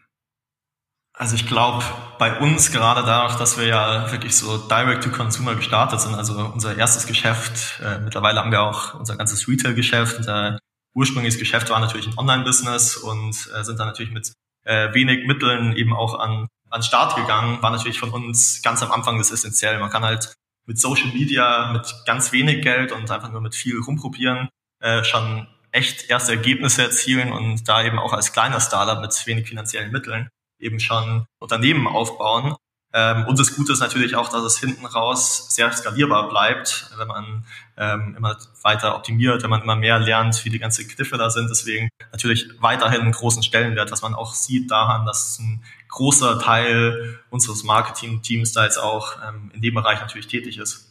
Also 1.13 1.35
ich 1.35 1.47
glaube, 1.47 1.85
bei 2.19 2.37
uns 2.39 2.73
gerade 2.73 3.01
dadurch, 3.05 3.37
dass 3.37 3.57
wir 3.57 3.65
ja 3.65 4.11
wirklich 4.11 4.35
so 4.35 4.57
Direct-to-Consumer 4.57 5.55
gestartet 5.55 6.01
sind, 6.01 6.15
also 6.15 6.37
unser 6.53 6.75
erstes 6.75 7.07
Geschäft, 7.07 7.79
äh, 7.81 7.99
mittlerweile 7.99 8.41
haben 8.41 8.51
wir 8.51 8.61
auch 8.61 8.95
unser 8.95 9.15
ganzes 9.15 9.47
Retail-Geschäft, 9.47 10.17
unser 10.17 10.59
ursprüngliches 10.95 11.39
Geschäft 11.39 11.69
war 11.69 11.79
natürlich 11.79 12.07
ein 12.07 12.17
Online-Business 12.17 12.97
und 12.97 13.49
äh, 13.53 13.63
sind 13.63 13.79
dann 13.79 13.87
natürlich 13.87 14.11
mit 14.11 14.33
äh, 14.63 14.93
wenig 14.93 15.27
Mitteln 15.27 15.75
eben 15.75 15.93
auch 15.93 16.17
an, 16.17 16.47
an 16.69 16.83
Start 16.83 17.15
gegangen, 17.15 17.61
war 17.61 17.69
natürlich 17.69 17.99
von 17.99 18.09
uns 18.11 18.61
ganz 18.63 18.81
am 18.81 18.91
Anfang 18.91 19.17
das 19.17 19.31
essentiell. 19.31 19.79
Man 19.79 19.89
kann 19.89 20.03
halt 20.03 20.33
mit 20.65 20.79
Social 20.79 21.09
Media, 21.13 21.71
mit 21.71 21.93
ganz 22.05 22.31
wenig 22.31 22.63
Geld 22.63 22.91
und 22.91 23.09
einfach 23.11 23.31
nur 23.31 23.41
mit 23.41 23.55
viel 23.55 23.79
rumprobieren, 23.79 24.49
äh, 24.81 25.03
schon 25.03 25.47
echt 25.71 26.09
erste 26.09 26.31
Ergebnisse 26.31 26.83
erzielen 26.83 27.31
und 27.31 27.67
da 27.67 27.83
eben 27.83 27.99
auch 27.99 28.13
als 28.13 28.31
kleiner 28.31 28.61
Startup 28.61 28.99
mit 29.01 29.27
wenig 29.27 29.47
finanziellen 29.47 29.91
Mitteln 29.91 30.29
eben 30.59 30.79
schon 30.79 31.25
Unternehmen 31.39 31.87
aufbauen. 31.87 32.55
Ähm, 32.97 33.25
und 33.25 33.37
das 33.37 33.53
Gute 33.53 33.73
ist 33.73 33.81
natürlich 33.81 34.15
auch, 34.15 34.29
dass 34.29 34.41
es 34.43 34.57
hinten 34.57 34.85
raus 34.85 35.53
sehr 35.53 35.69
skalierbar 35.69 36.29
bleibt, 36.29 36.89
wenn 36.97 37.09
man 37.09 37.45
ähm, 37.75 38.15
immer 38.17 38.37
weiter 38.61 38.95
optimiert, 38.95 39.43
wenn 39.43 39.49
man 39.49 39.61
immer 39.61 39.75
mehr 39.75 39.99
lernt, 39.99 40.45
wie 40.45 40.49
die 40.49 40.59
ganzen 40.59 40.87
Kniffe 40.87 41.17
da 41.17 41.29
sind. 41.29 41.49
Deswegen 41.49 41.89
natürlich 42.13 42.47
weiterhin 42.61 43.01
einen 43.01 43.11
großen 43.11 43.43
Stellenwert, 43.43 43.91
was 43.91 44.01
man 44.01 44.15
auch 44.15 44.33
sieht 44.33 44.71
daran, 44.71 45.05
dass 45.05 45.37
ein 45.39 45.61
großer 45.89 46.39
Teil 46.39 47.19
unseres 47.29 47.65
Marketing-Teams 47.65 48.53
da 48.53 48.63
jetzt 48.63 48.77
auch 48.77 49.17
ähm, 49.27 49.51
in 49.53 49.61
dem 49.61 49.73
Bereich 49.73 49.99
natürlich 49.99 50.27
tätig 50.27 50.57
ist. 50.57 50.89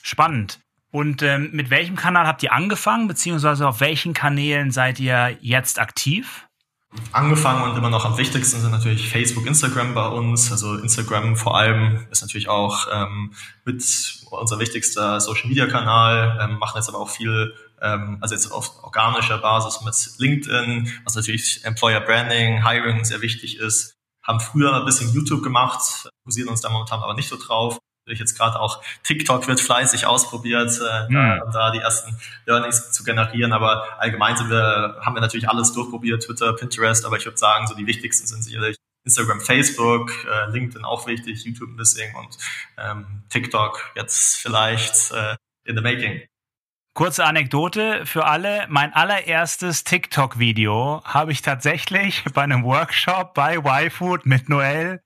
Spannend. 0.00 0.60
Und 0.92 1.22
ähm, 1.22 1.50
mit 1.52 1.70
welchem 1.70 1.96
Kanal 1.96 2.28
habt 2.28 2.44
ihr 2.44 2.52
angefangen, 2.52 3.08
beziehungsweise 3.08 3.66
auf 3.66 3.80
welchen 3.80 4.14
Kanälen 4.14 4.70
seid 4.70 5.00
ihr 5.00 5.36
jetzt 5.40 5.80
aktiv? 5.80 6.47
Angefangen 7.12 7.62
und 7.70 7.76
immer 7.76 7.90
noch 7.90 8.06
am 8.06 8.16
wichtigsten 8.16 8.60
sind 8.60 8.70
natürlich 8.70 9.10
Facebook, 9.10 9.46
Instagram 9.46 9.94
bei 9.94 10.06
uns. 10.08 10.50
Also 10.50 10.76
Instagram 10.76 11.36
vor 11.36 11.56
allem 11.56 12.06
ist 12.10 12.22
natürlich 12.22 12.48
auch 12.48 12.86
ähm, 12.90 13.34
mit 13.64 13.84
unser 14.30 14.58
wichtigster 14.58 15.20
Social 15.20 15.48
Media 15.48 15.66
Kanal, 15.66 16.38
ähm, 16.40 16.58
machen 16.58 16.76
jetzt 16.76 16.88
aber 16.88 16.98
auch 16.98 17.10
viel, 17.10 17.54
ähm, 17.82 18.16
also 18.22 18.34
jetzt 18.34 18.50
auf 18.50 18.82
organischer 18.82 19.38
Basis 19.38 19.82
mit 19.82 20.18
LinkedIn, 20.18 20.90
was 21.04 21.14
natürlich 21.14 21.62
Employer 21.64 22.00
Branding, 22.00 22.66
Hiring 22.66 23.04
sehr 23.04 23.20
wichtig 23.20 23.58
ist. 23.58 23.94
Haben 24.22 24.40
früher 24.40 24.74
ein 24.74 24.84
bisschen 24.86 25.12
YouTube 25.12 25.42
gemacht, 25.42 26.10
fokussieren 26.22 26.48
uns 26.48 26.62
da 26.62 26.70
momentan 26.70 27.00
aber 27.00 27.14
nicht 27.14 27.28
so 27.28 27.36
drauf. 27.36 27.78
Jetzt 28.16 28.36
gerade 28.36 28.58
auch 28.58 28.82
TikTok 29.02 29.46
wird 29.48 29.60
fleißig 29.60 30.06
ausprobiert, 30.06 30.72
äh, 30.80 31.08
mhm. 31.08 31.14
da, 31.14 31.50
da, 31.52 31.70
die 31.70 31.78
ersten 31.78 32.16
Learnings 32.46 32.92
zu 32.92 33.04
generieren. 33.04 33.52
Aber 33.52 33.84
allgemein 33.98 34.36
sind 34.36 34.50
wir, 34.50 34.96
haben 35.00 35.14
wir 35.14 35.20
natürlich 35.20 35.48
alles 35.48 35.72
durchprobiert, 35.72 36.22
Twitter, 36.22 36.52
Pinterest, 36.54 37.04
aber 37.04 37.16
ich 37.16 37.24
würde 37.24 37.38
sagen, 37.38 37.66
so 37.66 37.74
die 37.74 37.86
wichtigsten 37.86 38.26
sind 38.26 38.42
sicherlich 38.42 38.76
Instagram, 39.04 39.40
Facebook, 39.40 40.10
äh, 40.26 40.50
LinkedIn 40.50 40.84
auch 40.84 41.06
wichtig, 41.06 41.44
YouTube 41.44 41.76
bisschen 41.76 42.14
und 42.14 42.36
ähm, 42.76 43.22
TikTok 43.30 43.92
jetzt 43.96 44.36
vielleicht 44.36 45.12
äh, 45.12 45.36
in 45.64 45.76
the 45.76 45.82
making. 45.82 46.22
Kurze 46.98 47.24
Anekdote 47.24 48.04
für 48.06 48.24
alle. 48.24 48.66
Mein 48.68 48.92
allererstes 48.92 49.84
TikTok-Video 49.84 51.00
habe 51.04 51.30
ich 51.30 51.42
tatsächlich 51.42 52.24
bei 52.34 52.42
einem 52.42 52.64
Workshop 52.64 53.34
bei 53.34 53.56
YFood 53.56 54.26
mit 54.26 54.48
Noel 54.48 55.00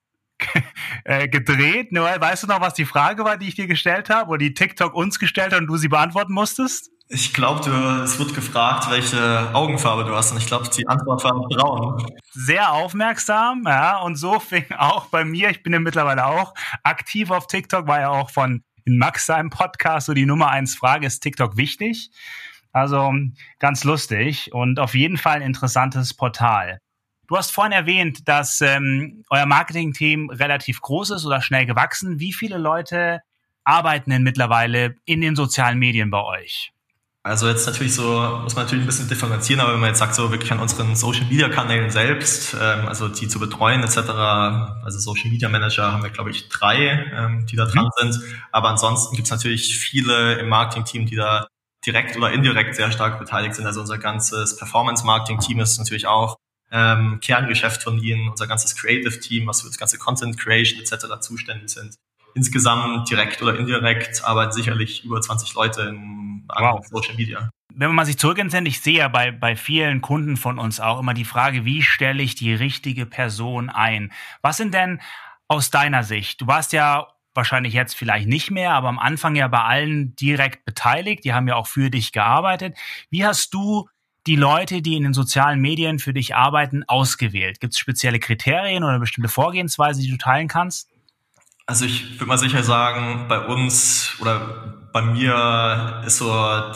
gedreht. 1.30 1.92
Noel, 1.92 2.20
weißt 2.20 2.44
du 2.44 2.46
noch, 2.46 2.60
was 2.60 2.74
die 2.74 2.84
Frage 2.84 3.24
war, 3.24 3.36
die 3.36 3.48
ich 3.48 3.54
dir 3.54 3.66
gestellt 3.66 4.10
habe 4.10 4.30
oder 4.30 4.38
die 4.38 4.54
TikTok 4.54 4.94
uns 4.94 5.18
gestellt 5.18 5.52
hat 5.52 5.60
und 5.60 5.66
du 5.66 5.76
sie 5.76 5.88
beantworten 5.88 6.32
musstest? 6.32 6.90
Ich 7.08 7.34
glaube, 7.34 7.70
es 8.04 8.18
wird 8.18 8.34
gefragt, 8.34 8.90
welche 8.90 9.50
Augenfarbe 9.52 10.04
du 10.04 10.14
hast 10.14 10.32
und 10.32 10.38
ich 10.38 10.46
glaube, 10.46 10.68
die 10.74 10.88
Antwort 10.88 11.22
war 11.24 11.32
braun. 11.32 12.06
Sehr 12.30 12.72
aufmerksam, 12.72 13.64
ja, 13.66 13.98
und 13.98 14.16
so 14.16 14.40
fing 14.40 14.64
auch 14.78 15.06
bei 15.06 15.22
mir, 15.22 15.50
ich 15.50 15.62
bin 15.62 15.74
ja 15.74 15.78
mittlerweile 15.78 16.24
auch 16.24 16.54
aktiv 16.82 17.30
auf 17.30 17.48
TikTok, 17.48 17.86
war 17.86 18.00
ja 18.00 18.08
auch 18.08 18.30
von 18.30 18.64
in 18.84 18.96
Max 18.96 19.26
seinem 19.26 19.50
Podcast 19.50 20.06
so 20.06 20.14
die 20.14 20.26
Nummer 20.26 20.48
eins 20.48 20.74
Frage, 20.74 21.06
ist 21.06 21.20
TikTok 21.20 21.56
wichtig? 21.56 22.10
Also 22.72 23.12
ganz 23.58 23.84
lustig 23.84 24.52
und 24.52 24.80
auf 24.80 24.94
jeden 24.94 25.18
Fall 25.18 25.36
ein 25.36 25.42
interessantes 25.42 26.14
Portal. 26.14 26.78
Du 27.32 27.38
hast 27.38 27.50
vorhin 27.50 27.72
erwähnt, 27.72 28.28
dass 28.28 28.60
ähm, 28.60 29.24
euer 29.30 29.46
Marketing-Team 29.46 30.28
relativ 30.28 30.82
groß 30.82 31.12
ist 31.12 31.24
oder 31.24 31.40
schnell 31.40 31.64
gewachsen. 31.64 32.20
Wie 32.20 32.34
viele 32.34 32.58
Leute 32.58 33.22
arbeiten 33.64 34.10
denn 34.10 34.22
mittlerweile 34.22 34.96
in 35.06 35.22
den 35.22 35.34
sozialen 35.34 35.78
Medien 35.78 36.10
bei 36.10 36.22
euch? 36.22 36.72
Also 37.22 37.48
jetzt 37.48 37.66
natürlich 37.66 37.94
so, 37.94 38.02
muss 38.42 38.54
man 38.54 38.66
natürlich 38.66 38.84
ein 38.84 38.86
bisschen 38.86 39.08
differenzieren, 39.08 39.62
aber 39.62 39.72
wenn 39.72 39.80
man 39.80 39.88
jetzt 39.88 40.00
sagt, 40.00 40.14
so 40.14 40.30
wirklich 40.30 40.52
an 40.52 40.60
unseren 40.60 40.94
Social 40.94 41.24
Media 41.24 41.48
Kanälen 41.48 41.88
selbst, 41.88 42.52
ähm, 42.52 42.86
also 42.86 43.08
die 43.08 43.28
zu 43.28 43.40
betreuen 43.40 43.82
etc., 43.82 43.96
also 44.84 44.98
Social 44.98 45.30
Media 45.30 45.48
Manager 45.48 45.90
haben 45.90 46.02
wir, 46.02 46.10
glaube 46.10 46.32
ich, 46.32 46.50
drei, 46.50 47.10
ähm, 47.16 47.46
die 47.46 47.56
da 47.56 47.64
dran 47.64 47.86
mhm. 47.86 48.12
sind. 48.12 48.24
Aber 48.50 48.68
ansonsten 48.68 49.16
gibt 49.16 49.28
es 49.28 49.30
natürlich 49.30 49.78
viele 49.78 50.34
im 50.34 50.50
Marketing-Team, 50.50 51.06
die 51.06 51.16
da 51.16 51.46
direkt 51.86 52.14
oder 52.14 52.30
indirekt 52.30 52.74
sehr 52.76 52.92
stark 52.92 53.18
beteiligt 53.18 53.54
sind. 53.54 53.64
Also 53.64 53.80
unser 53.80 53.96
ganzes 53.96 54.58
Performance-Marketing-Team 54.58 55.60
ist 55.60 55.78
natürlich 55.78 56.06
auch 56.06 56.36
ähm, 56.72 57.20
Kerngeschäft 57.20 57.82
von 57.82 57.98
ihnen, 58.02 58.28
unser 58.28 58.46
ganzes 58.46 58.74
Creative-Team, 58.74 59.46
was 59.46 59.60
für 59.60 59.68
das 59.68 59.78
ganze 59.78 59.98
Content 59.98 60.38
Creation 60.38 60.80
etc. 60.80 61.20
zuständig 61.20 61.70
sind 61.70 61.96
insgesamt 62.34 63.10
direkt 63.10 63.42
oder 63.42 63.58
indirekt 63.58 64.24
arbeiten 64.24 64.52
sicherlich 64.52 65.04
über 65.04 65.20
20 65.20 65.54
Leute 65.54 65.82
in 65.82 66.44
wow. 66.48 66.84
Social 66.86 67.14
Media. 67.14 67.50
Wenn 67.74 67.94
man 67.94 68.06
sich 68.06 68.18
zurückentsendet, 68.18 68.72
ich 68.72 68.80
sehe 68.80 68.98
ja 68.98 69.08
bei, 69.08 69.30
bei 69.30 69.56
vielen 69.56 70.02
Kunden 70.02 70.36
von 70.36 70.58
uns 70.58 70.80
auch 70.80 71.00
immer 71.00 71.14
die 71.14 71.24
Frage, 71.24 71.64
wie 71.64 71.82
stelle 71.82 72.22
ich 72.22 72.34
die 72.34 72.54
richtige 72.54 73.06
Person 73.06 73.70
ein? 73.70 74.12
Was 74.42 74.58
sind 74.58 74.74
denn 74.74 75.00
aus 75.48 75.70
deiner 75.70 76.04
Sicht? 76.04 76.40
Du 76.40 76.46
warst 76.46 76.72
ja 76.72 77.08
wahrscheinlich 77.34 77.72
jetzt 77.72 77.94
vielleicht 77.96 78.28
nicht 78.28 78.50
mehr, 78.50 78.72
aber 78.72 78.88
am 78.88 78.98
Anfang 78.98 79.36
ja 79.36 79.48
bei 79.48 79.62
allen 79.62 80.14
direkt 80.16 80.66
beteiligt. 80.66 81.24
Die 81.24 81.32
haben 81.32 81.48
ja 81.48 81.56
auch 81.56 81.66
für 81.66 81.88
dich 81.88 82.12
gearbeitet. 82.12 82.76
Wie 83.08 83.24
hast 83.24 83.54
du 83.54 83.88
die 84.26 84.36
Leute, 84.36 84.82
die 84.82 84.96
in 84.96 85.02
den 85.02 85.14
sozialen 85.14 85.60
Medien 85.60 85.98
für 85.98 86.12
dich 86.12 86.34
arbeiten, 86.34 86.84
ausgewählt? 86.86 87.60
Gibt 87.60 87.74
es 87.74 87.78
spezielle 87.78 88.20
Kriterien 88.20 88.82
oder 88.84 88.92
eine 88.92 89.00
bestimmte 89.00 89.28
Vorgehensweise, 89.28 90.00
die 90.00 90.10
du 90.10 90.16
teilen 90.16 90.48
kannst? 90.48 90.88
Also 91.66 91.84
ich 91.84 92.14
würde 92.14 92.26
mal 92.26 92.38
sicher 92.38 92.62
sagen, 92.62 93.26
bei 93.28 93.38
uns 93.38 94.16
oder 94.20 94.78
bei 94.92 95.00
mir 95.00 96.02
ist 96.04 96.18
so 96.18 96.30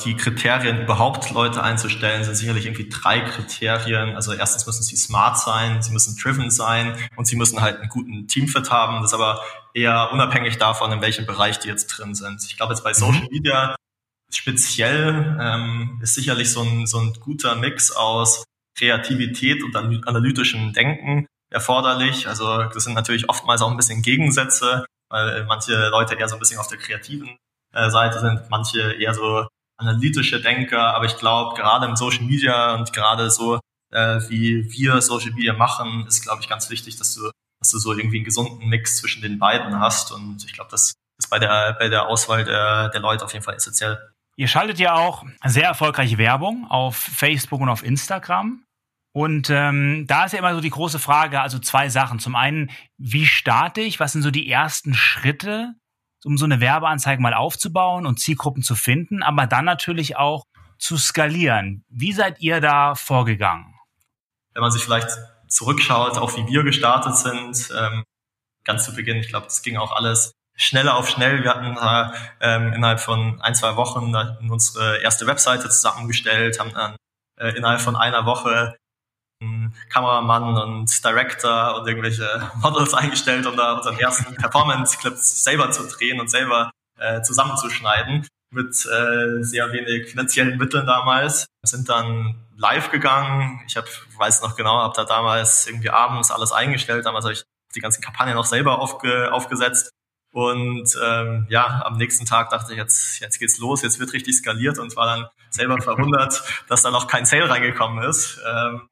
die 0.04 0.16
Kriterien 0.16 0.82
überhaupt 0.82 1.30
Leute 1.32 1.62
einzustellen, 1.62 2.24
sind 2.24 2.34
sicherlich 2.34 2.64
irgendwie 2.64 2.88
drei 2.88 3.20
Kriterien. 3.20 4.14
Also 4.16 4.32
erstens 4.32 4.66
müssen 4.66 4.82
sie 4.82 4.96
smart 4.96 5.38
sein, 5.38 5.82
sie 5.82 5.92
müssen 5.92 6.16
driven 6.16 6.50
sein 6.50 6.96
und 7.16 7.26
sie 7.26 7.36
müssen 7.36 7.60
halt 7.60 7.78
einen 7.80 7.90
guten 7.90 8.26
Teamfit 8.26 8.70
haben. 8.70 9.02
Das 9.02 9.12
ist 9.12 9.14
aber 9.14 9.42
eher 9.74 10.10
unabhängig 10.12 10.56
davon, 10.56 10.92
in 10.92 11.02
welchem 11.02 11.26
Bereich 11.26 11.58
die 11.58 11.68
jetzt 11.68 11.88
drin 11.88 12.14
sind. 12.14 12.42
Ich 12.48 12.56
glaube 12.56 12.72
jetzt 12.72 12.82
bei 12.82 12.94
Social 12.94 13.22
mhm. 13.22 13.28
Media 13.30 13.75
speziell 14.30 15.36
ähm, 15.40 16.00
ist 16.02 16.14
sicherlich 16.14 16.50
so 16.50 16.62
ein, 16.62 16.86
so 16.86 16.98
ein 16.98 17.12
guter 17.14 17.54
Mix 17.54 17.92
aus 17.92 18.44
Kreativität 18.76 19.62
und 19.62 19.74
analytischem 19.76 20.72
Denken 20.72 21.26
erforderlich. 21.50 22.28
Also 22.28 22.64
das 22.64 22.84
sind 22.84 22.94
natürlich 22.94 23.28
oftmals 23.28 23.62
auch 23.62 23.70
ein 23.70 23.76
bisschen 23.76 24.02
Gegensätze, 24.02 24.84
weil 25.08 25.44
manche 25.46 25.88
Leute 25.88 26.14
eher 26.14 26.28
so 26.28 26.36
ein 26.36 26.40
bisschen 26.40 26.58
auf 26.58 26.68
der 26.68 26.78
kreativen 26.78 27.36
äh, 27.72 27.90
Seite 27.90 28.20
sind, 28.20 28.42
manche 28.50 28.92
eher 28.92 29.14
so 29.14 29.46
analytische 29.78 30.40
Denker. 30.40 30.94
Aber 30.94 31.04
ich 31.04 31.16
glaube, 31.16 31.56
gerade 31.56 31.86
im 31.86 31.96
Social 31.96 32.24
Media 32.24 32.74
und 32.74 32.92
gerade 32.92 33.30
so, 33.30 33.60
äh, 33.92 34.20
wie 34.28 34.70
wir 34.72 35.00
Social 35.00 35.32
Media 35.32 35.52
machen, 35.52 36.06
ist, 36.06 36.22
glaube 36.22 36.42
ich, 36.42 36.48
ganz 36.48 36.68
wichtig, 36.70 36.96
dass 36.96 37.14
du, 37.14 37.30
dass 37.60 37.70
du 37.70 37.78
so 37.78 37.92
irgendwie 37.92 38.18
einen 38.18 38.24
gesunden 38.24 38.68
Mix 38.68 38.98
zwischen 38.98 39.22
den 39.22 39.38
beiden 39.38 39.78
hast. 39.78 40.12
Und 40.12 40.44
ich 40.44 40.52
glaube, 40.52 40.70
das 40.70 40.94
ist 41.18 41.30
bei 41.30 41.38
der, 41.38 41.74
bei 41.78 41.88
der 41.88 42.08
Auswahl 42.08 42.44
der, 42.44 42.88
der 42.90 43.00
Leute 43.00 43.24
auf 43.24 43.32
jeden 43.32 43.44
Fall 43.44 43.54
essentiell. 43.54 44.12
Ihr 44.36 44.48
schaltet 44.48 44.78
ja 44.78 44.94
auch 44.94 45.24
sehr 45.44 45.64
erfolgreiche 45.64 46.18
Werbung 46.18 46.66
auf 46.68 46.96
Facebook 46.96 47.60
und 47.60 47.70
auf 47.70 47.82
Instagram. 47.82 48.62
Und 49.12 49.48
ähm, 49.48 50.04
da 50.06 50.26
ist 50.26 50.32
ja 50.32 50.40
immer 50.40 50.54
so 50.54 50.60
die 50.60 50.70
große 50.70 50.98
Frage, 50.98 51.40
also 51.40 51.58
zwei 51.58 51.88
Sachen. 51.88 52.18
Zum 52.18 52.36
einen, 52.36 52.70
wie 52.98 53.24
starte 53.24 53.80
ich? 53.80 53.98
Was 53.98 54.12
sind 54.12 54.20
so 54.20 54.30
die 54.30 54.50
ersten 54.50 54.92
Schritte, 54.92 55.72
um 56.24 56.36
so 56.36 56.44
eine 56.44 56.60
Werbeanzeige 56.60 57.22
mal 57.22 57.32
aufzubauen 57.32 58.04
und 58.04 58.20
Zielgruppen 58.20 58.62
zu 58.62 58.74
finden, 58.74 59.22
aber 59.22 59.46
dann 59.46 59.64
natürlich 59.64 60.16
auch 60.16 60.44
zu 60.78 60.98
skalieren. 60.98 61.84
Wie 61.88 62.12
seid 62.12 62.40
ihr 62.40 62.60
da 62.60 62.94
vorgegangen? 62.94 63.74
Wenn 64.52 64.60
man 64.60 64.70
sich 64.70 64.84
vielleicht 64.84 65.08
zurückschaut, 65.48 66.18
auch 66.18 66.36
wie 66.36 66.46
wir 66.46 66.62
gestartet 66.62 67.16
sind, 67.16 67.72
ähm, 67.74 68.04
ganz 68.64 68.84
zu 68.84 68.94
Beginn, 68.94 69.16
ich 69.16 69.28
glaube, 69.28 69.46
das 69.46 69.62
ging 69.62 69.76
auch 69.76 69.92
alles 69.92 70.32
schneller 70.56 70.96
auf 70.96 71.08
schnell. 71.08 71.42
Wir 71.42 71.50
hatten 71.50 71.74
da 71.74 72.12
ähm, 72.40 72.72
innerhalb 72.72 73.00
von 73.00 73.40
ein, 73.40 73.54
zwei 73.54 73.76
Wochen 73.76 74.14
unsere 74.50 74.98
erste 74.98 75.26
Webseite 75.26 75.68
zusammengestellt, 75.68 76.58
haben 76.58 76.72
dann 76.72 76.96
äh, 77.38 77.56
innerhalb 77.56 77.80
von 77.80 77.96
einer 77.96 78.26
Woche 78.26 78.76
Kameramann 79.90 80.56
und 80.56 81.04
Director 81.04 81.78
und 81.78 81.86
irgendwelche 81.86 82.50
Models 82.62 82.94
eingestellt, 82.94 83.46
um 83.46 83.56
da 83.56 83.74
unseren 83.74 83.98
ersten 83.98 84.34
Performance-Clips 84.36 85.44
selber 85.44 85.70
zu 85.70 85.86
drehen 85.86 86.20
und 86.20 86.30
selber 86.30 86.70
äh, 86.98 87.20
zusammenzuschneiden 87.20 88.26
mit 88.50 88.70
äh, 88.86 89.42
sehr 89.42 89.72
wenig 89.72 90.10
finanziellen 90.10 90.56
Mitteln 90.56 90.86
damals. 90.86 91.46
Wir 91.62 91.68
sind 91.68 91.88
dann 91.88 92.46
live 92.56 92.90
gegangen. 92.90 93.60
Ich 93.66 93.76
hab, 93.76 93.86
weiß 94.16 94.40
noch 94.40 94.56
genau, 94.56 94.78
habe 94.78 94.94
da 94.96 95.04
damals 95.04 95.66
irgendwie 95.66 95.90
abends 95.90 96.30
alles 96.30 96.52
eingestellt. 96.52 97.04
Damals 97.04 97.24
habe 97.26 97.34
ich 97.34 97.44
die 97.74 97.80
ganzen 97.80 98.02
Kampagnen 98.02 98.34
noch 98.34 98.46
selber 98.46 98.78
aufge, 98.80 99.32
aufgesetzt. 99.32 99.90
Und 100.36 100.94
ähm, 101.02 101.46
ja, 101.48 101.80
am 101.86 101.96
nächsten 101.96 102.26
Tag 102.26 102.50
dachte 102.50 102.72
ich, 102.72 102.76
jetzt, 102.76 103.20
jetzt 103.20 103.38
geht's 103.38 103.56
los, 103.56 103.80
jetzt 103.80 103.98
wird 103.98 104.12
richtig 104.12 104.36
skaliert 104.36 104.78
und 104.78 104.94
war 104.94 105.06
dann 105.06 105.26
selber 105.48 105.80
verwundert, 105.80 106.42
dass 106.68 106.82
da 106.82 106.90
noch 106.90 107.06
kein 107.06 107.24
Sale 107.24 107.48
reingekommen 107.48 108.04
ist. 108.04 108.38
Ähm, 108.46 108.86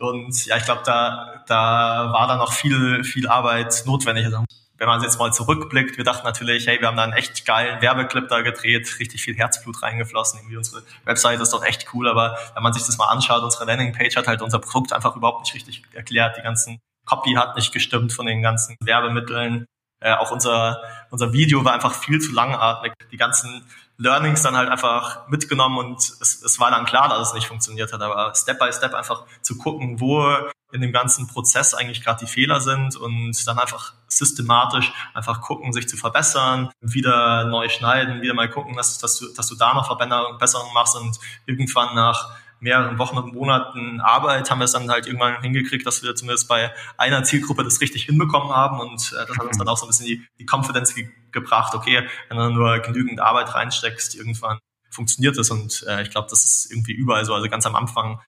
und 0.00 0.44
ja, 0.44 0.56
ich 0.56 0.64
glaube, 0.64 0.82
da, 0.84 1.44
da 1.46 2.12
war 2.12 2.26
dann 2.26 2.38
noch 2.38 2.52
viel, 2.52 3.04
viel 3.04 3.28
Arbeit 3.28 3.84
notwendig. 3.86 4.24
Also, 4.24 4.44
wenn 4.76 4.88
man 4.88 5.00
jetzt 5.04 5.20
mal 5.20 5.32
zurückblickt, 5.32 5.98
wir 5.98 6.04
dachten 6.04 6.26
natürlich, 6.26 6.66
hey, 6.66 6.80
wir 6.80 6.88
haben 6.88 6.96
da 6.96 7.04
einen 7.04 7.12
echt 7.12 7.46
geilen 7.46 7.80
Werbeclip 7.80 8.26
da 8.26 8.40
gedreht, 8.40 8.98
richtig 8.98 9.22
viel 9.22 9.36
Herzblut 9.36 9.80
reingeflossen. 9.84 10.40
Irgendwie 10.40 10.56
unsere 10.56 10.82
Website 11.04 11.40
ist 11.40 11.52
doch 11.52 11.64
echt 11.64 11.94
cool, 11.94 12.08
aber 12.08 12.36
wenn 12.54 12.62
man 12.64 12.72
sich 12.72 12.82
das 12.82 12.98
mal 12.98 13.06
anschaut, 13.06 13.44
unsere 13.44 13.66
Landingpage 13.66 14.16
hat 14.16 14.26
halt 14.26 14.42
unser 14.42 14.58
Produkt 14.58 14.92
einfach 14.92 15.14
überhaupt 15.14 15.42
nicht 15.42 15.54
richtig 15.54 15.84
erklärt. 15.92 16.38
Die 16.38 16.42
ganzen 16.42 16.80
Copy 17.06 17.34
hat 17.34 17.54
nicht 17.54 17.72
gestimmt 17.72 18.12
von 18.12 18.26
den 18.26 18.42
ganzen 18.42 18.76
Werbemitteln. 18.80 19.66
Äh, 20.02 20.14
auch 20.14 20.30
unser, 20.30 20.82
unser 21.10 21.32
Video 21.32 21.64
war 21.64 21.72
einfach 21.72 21.94
viel 21.94 22.20
zu 22.20 22.32
langatmig. 22.32 22.92
Die 23.10 23.16
ganzen 23.16 23.64
Learnings 23.98 24.42
dann 24.42 24.56
halt 24.56 24.68
einfach 24.68 25.28
mitgenommen 25.28 25.78
und 25.78 25.98
es, 25.98 26.42
es 26.42 26.58
war 26.58 26.70
dann 26.70 26.84
klar, 26.84 27.08
dass 27.08 27.28
es 27.28 27.34
nicht 27.34 27.46
funktioniert 27.46 27.92
hat, 27.92 28.02
aber 28.02 28.34
Step 28.34 28.58
by 28.58 28.72
Step 28.72 28.94
einfach 28.94 29.24
zu 29.42 29.56
gucken, 29.58 30.00
wo 30.00 30.24
in 30.72 30.80
dem 30.80 30.92
ganzen 30.92 31.26
Prozess 31.28 31.74
eigentlich 31.74 32.02
gerade 32.02 32.24
die 32.24 32.30
Fehler 32.30 32.60
sind 32.60 32.96
und 32.96 33.46
dann 33.46 33.58
einfach 33.58 33.92
systematisch 34.08 34.92
einfach 35.14 35.40
gucken, 35.42 35.72
sich 35.72 35.86
zu 35.88 35.96
verbessern, 35.96 36.70
wieder 36.80 37.44
neu 37.44 37.68
schneiden, 37.68 38.22
wieder 38.22 38.34
mal 38.34 38.48
gucken, 38.48 38.74
dass, 38.74 38.98
dass, 38.98 39.18
du, 39.18 39.32
dass 39.34 39.46
du 39.48 39.54
da 39.54 39.74
noch 39.74 39.86
Verbesserungen 39.86 40.72
machst 40.74 40.96
und 40.96 41.18
irgendwann 41.46 41.94
nach 41.94 42.34
mehreren 42.62 42.98
Wochen 42.98 43.18
und 43.18 43.34
Monaten 43.34 44.00
Arbeit 44.00 44.50
haben 44.50 44.60
wir 44.60 44.64
es 44.64 44.72
dann 44.72 44.90
halt 44.90 45.06
irgendwann 45.06 45.42
hingekriegt, 45.42 45.84
dass 45.84 46.02
wir 46.02 46.14
zumindest 46.14 46.48
bei 46.48 46.72
einer 46.96 47.24
Zielgruppe 47.24 47.64
das 47.64 47.80
richtig 47.80 48.04
hinbekommen 48.04 48.54
haben 48.54 48.80
und 48.80 49.12
äh, 49.12 49.26
das 49.26 49.36
hat 49.36 49.44
uns 49.44 49.58
dann 49.58 49.68
auch 49.68 49.76
so 49.76 49.84
ein 49.84 49.88
bisschen 49.88 50.06
die, 50.06 50.24
die 50.38 50.46
Confidence 50.50 50.94
ge 50.94 51.08
gebracht, 51.32 51.74
okay, 51.74 52.06
wenn 52.28 52.36
du 52.36 52.50
nur 52.50 52.78
genügend 52.80 53.18
Arbeit 53.18 53.54
reinsteckst, 53.54 54.14
irgendwann 54.14 54.58
funktioniert 54.90 55.38
das 55.38 55.50
und 55.50 55.82
äh, 55.88 56.02
ich 56.02 56.10
glaube, 56.10 56.28
das 56.28 56.44
ist 56.44 56.70
irgendwie 56.70 56.92
überall 56.92 57.24
so, 57.24 57.34
also 57.34 57.48
ganz 57.48 57.64
am 57.64 57.74
Anfang 57.74 58.20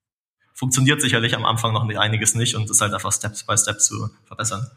funktioniert 0.55 1.03
sicherlich 1.03 1.37
am 1.37 1.45
Anfang 1.45 1.75
noch 1.75 1.87
einiges 1.87 2.35
nicht 2.35 2.55
und 2.55 2.71
das 2.71 2.81
halt 2.81 2.95
einfach 2.95 3.12
Step 3.12 3.35
by 3.47 3.59
Step 3.59 3.81
zu 3.81 4.09
verbessern. 4.25 4.71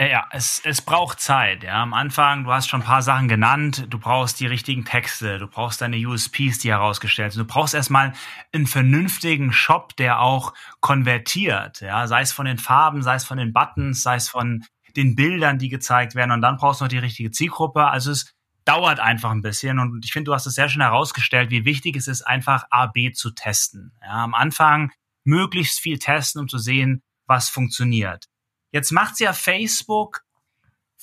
Äh, 0.00 0.12
ja, 0.12 0.26
es, 0.30 0.62
es 0.64 0.80
braucht 0.80 1.20
Zeit. 1.20 1.62
Ja, 1.62 1.82
am 1.82 1.92
Anfang, 1.92 2.44
du 2.44 2.52
hast 2.52 2.70
schon 2.70 2.80
ein 2.80 2.86
paar 2.86 3.02
Sachen 3.02 3.28
genannt. 3.28 3.86
Du 3.90 3.98
brauchst 3.98 4.40
die 4.40 4.46
richtigen 4.46 4.86
Texte, 4.86 5.38
du 5.38 5.46
brauchst 5.46 5.82
deine 5.82 5.98
USPs, 5.98 6.58
die 6.58 6.70
herausgestellt 6.70 7.32
sind. 7.34 7.42
Du 7.42 7.52
brauchst 7.52 7.74
erstmal 7.74 8.14
einen 8.50 8.66
vernünftigen 8.66 9.52
Shop, 9.52 9.94
der 9.96 10.20
auch 10.20 10.54
konvertiert. 10.80 11.82
Ja, 11.82 12.06
sei 12.06 12.22
es 12.22 12.32
von 12.32 12.46
den 12.46 12.56
Farben, 12.56 13.02
sei 13.02 13.16
es 13.16 13.26
von 13.26 13.36
den 13.36 13.52
Buttons, 13.52 14.02
sei 14.02 14.14
es 14.14 14.30
von 14.30 14.64
den 14.96 15.16
Bildern, 15.16 15.58
die 15.58 15.68
gezeigt 15.68 16.14
werden. 16.14 16.30
Und 16.30 16.40
dann 16.40 16.56
brauchst 16.56 16.80
du 16.80 16.86
noch 16.86 16.90
die 16.90 16.96
richtige 16.96 17.30
Zielgruppe. 17.30 17.84
Also 17.84 18.10
es 18.12 18.32
dauert 18.64 19.00
einfach 19.00 19.32
ein 19.32 19.42
bisschen. 19.42 19.78
Und 19.78 20.02
ich 20.06 20.14
finde, 20.14 20.30
du 20.30 20.34
hast 20.34 20.46
es 20.46 20.54
sehr 20.54 20.70
schön 20.70 20.80
herausgestellt, 20.80 21.50
wie 21.50 21.66
wichtig 21.66 21.96
es 21.96 22.08
ist, 22.08 22.22
einfach 22.22 22.64
A, 22.70 22.86
B 22.86 23.12
zu 23.12 23.32
testen. 23.32 23.92
Ja, 24.00 24.24
am 24.24 24.32
Anfang 24.32 24.92
möglichst 25.24 25.78
viel 25.78 25.98
testen, 25.98 26.40
um 26.40 26.48
zu 26.48 26.56
sehen, 26.56 27.02
was 27.26 27.50
funktioniert. 27.50 28.30
Jetzt 28.72 28.92
macht's 28.92 29.18
ja 29.18 29.32
Facebook 29.32 30.22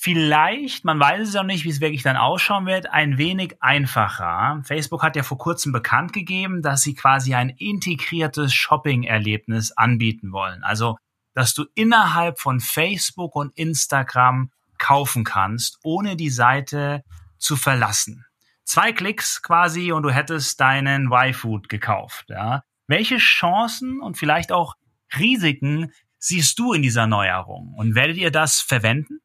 vielleicht, 0.00 0.84
man 0.84 1.00
weiß 1.00 1.28
es 1.28 1.34
auch 1.34 1.42
nicht, 1.42 1.64
wie 1.64 1.70
es 1.70 1.80
wirklich 1.80 2.04
dann 2.04 2.16
ausschauen 2.16 2.66
wird, 2.66 2.88
ein 2.88 3.18
wenig 3.18 3.56
einfacher. 3.60 4.62
Facebook 4.62 5.02
hat 5.02 5.16
ja 5.16 5.24
vor 5.24 5.38
kurzem 5.38 5.72
bekannt 5.72 6.12
gegeben, 6.12 6.62
dass 6.62 6.82
sie 6.82 6.94
quasi 6.94 7.34
ein 7.34 7.48
integriertes 7.50 8.54
Shopping-Erlebnis 8.54 9.72
anbieten 9.72 10.30
wollen. 10.30 10.62
Also, 10.62 10.98
dass 11.34 11.52
du 11.52 11.64
innerhalb 11.74 12.38
von 12.38 12.60
Facebook 12.60 13.34
und 13.34 13.56
Instagram 13.58 14.52
kaufen 14.78 15.24
kannst, 15.24 15.80
ohne 15.82 16.14
die 16.14 16.30
Seite 16.30 17.02
zu 17.38 17.56
verlassen. 17.56 18.24
Zwei 18.62 18.92
Klicks 18.92 19.42
quasi 19.42 19.90
und 19.90 20.04
du 20.04 20.10
hättest 20.10 20.60
deinen 20.60 21.10
Y-Food 21.10 21.68
gekauft. 21.68 22.26
Ja. 22.28 22.62
Welche 22.86 23.16
Chancen 23.16 24.00
und 24.00 24.16
vielleicht 24.16 24.52
auch 24.52 24.74
Risiken 25.18 25.90
siehst 26.18 26.58
du 26.58 26.72
in 26.72 26.82
dieser 26.82 27.06
Neuerung? 27.06 27.74
Und 27.74 27.94
werdet 27.94 28.16
ihr 28.16 28.30
das 28.30 28.60
verwenden? 28.60 29.20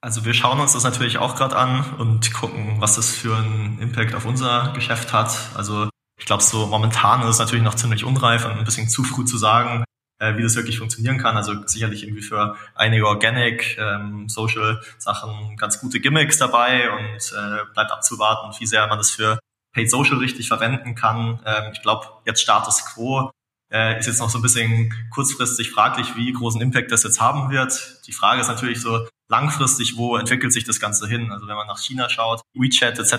Also 0.00 0.24
wir 0.24 0.32
schauen 0.32 0.60
uns 0.60 0.74
das 0.74 0.84
natürlich 0.84 1.18
auch 1.18 1.34
gerade 1.34 1.56
an 1.56 1.94
und 1.98 2.32
gucken, 2.32 2.80
was 2.80 2.94
das 2.94 3.10
für 3.14 3.36
einen 3.36 3.80
Impact 3.80 4.14
auf 4.14 4.26
unser 4.26 4.72
Geschäft 4.72 5.12
hat. 5.12 5.36
Also 5.54 5.88
ich 6.16 6.24
glaube, 6.24 6.42
so 6.42 6.66
momentan 6.66 7.22
ist 7.22 7.30
es 7.30 7.38
natürlich 7.38 7.64
noch 7.64 7.74
ziemlich 7.74 8.04
unreif 8.04 8.44
und 8.44 8.52
ein 8.52 8.64
bisschen 8.64 8.88
zu 8.88 9.02
früh 9.02 9.24
zu 9.24 9.36
sagen, 9.38 9.84
äh, 10.20 10.36
wie 10.36 10.42
das 10.42 10.54
wirklich 10.54 10.78
funktionieren 10.78 11.18
kann. 11.18 11.36
Also 11.36 11.66
sicherlich 11.66 12.04
irgendwie 12.04 12.22
für 12.22 12.56
einige 12.74 13.06
Organic, 13.06 13.76
ähm, 13.78 14.28
Social 14.28 14.80
Sachen 14.98 15.56
ganz 15.56 15.80
gute 15.80 15.98
Gimmicks 15.98 16.38
dabei 16.38 16.90
und 16.90 17.32
äh, 17.36 17.64
bleibt 17.74 17.90
abzuwarten, 17.90 18.54
wie 18.60 18.66
sehr 18.66 18.86
man 18.86 18.98
das 18.98 19.10
für 19.10 19.38
Paid 19.72 19.90
Social 19.90 20.18
richtig 20.18 20.48
verwenden 20.48 20.94
kann. 20.94 21.40
Ähm, 21.44 21.72
ich 21.72 21.82
glaube, 21.82 22.06
jetzt 22.24 22.40
Status 22.40 22.84
Quo 22.84 23.30
äh, 23.72 23.98
ist 23.98 24.06
jetzt 24.06 24.20
noch 24.20 24.30
so 24.30 24.38
ein 24.38 24.42
bisschen 24.42 24.94
kurzfristig 25.10 25.70
fraglich, 25.70 26.16
wie 26.16 26.32
großen 26.32 26.60
Impact 26.60 26.90
das 26.90 27.02
jetzt 27.02 27.20
haben 27.20 27.50
wird. 27.50 28.00
Die 28.06 28.12
Frage 28.12 28.40
ist 28.40 28.48
natürlich 28.48 28.80
so 28.80 29.06
langfristig, 29.28 29.96
wo 29.96 30.16
entwickelt 30.16 30.52
sich 30.52 30.64
das 30.64 30.80
Ganze 30.80 31.06
hin? 31.06 31.30
Also 31.30 31.46
wenn 31.46 31.56
man 31.56 31.66
nach 31.66 31.78
China 31.78 32.08
schaut, 32.08 32.40
WeChat 32.54 32.98
etc. 32.98 33.14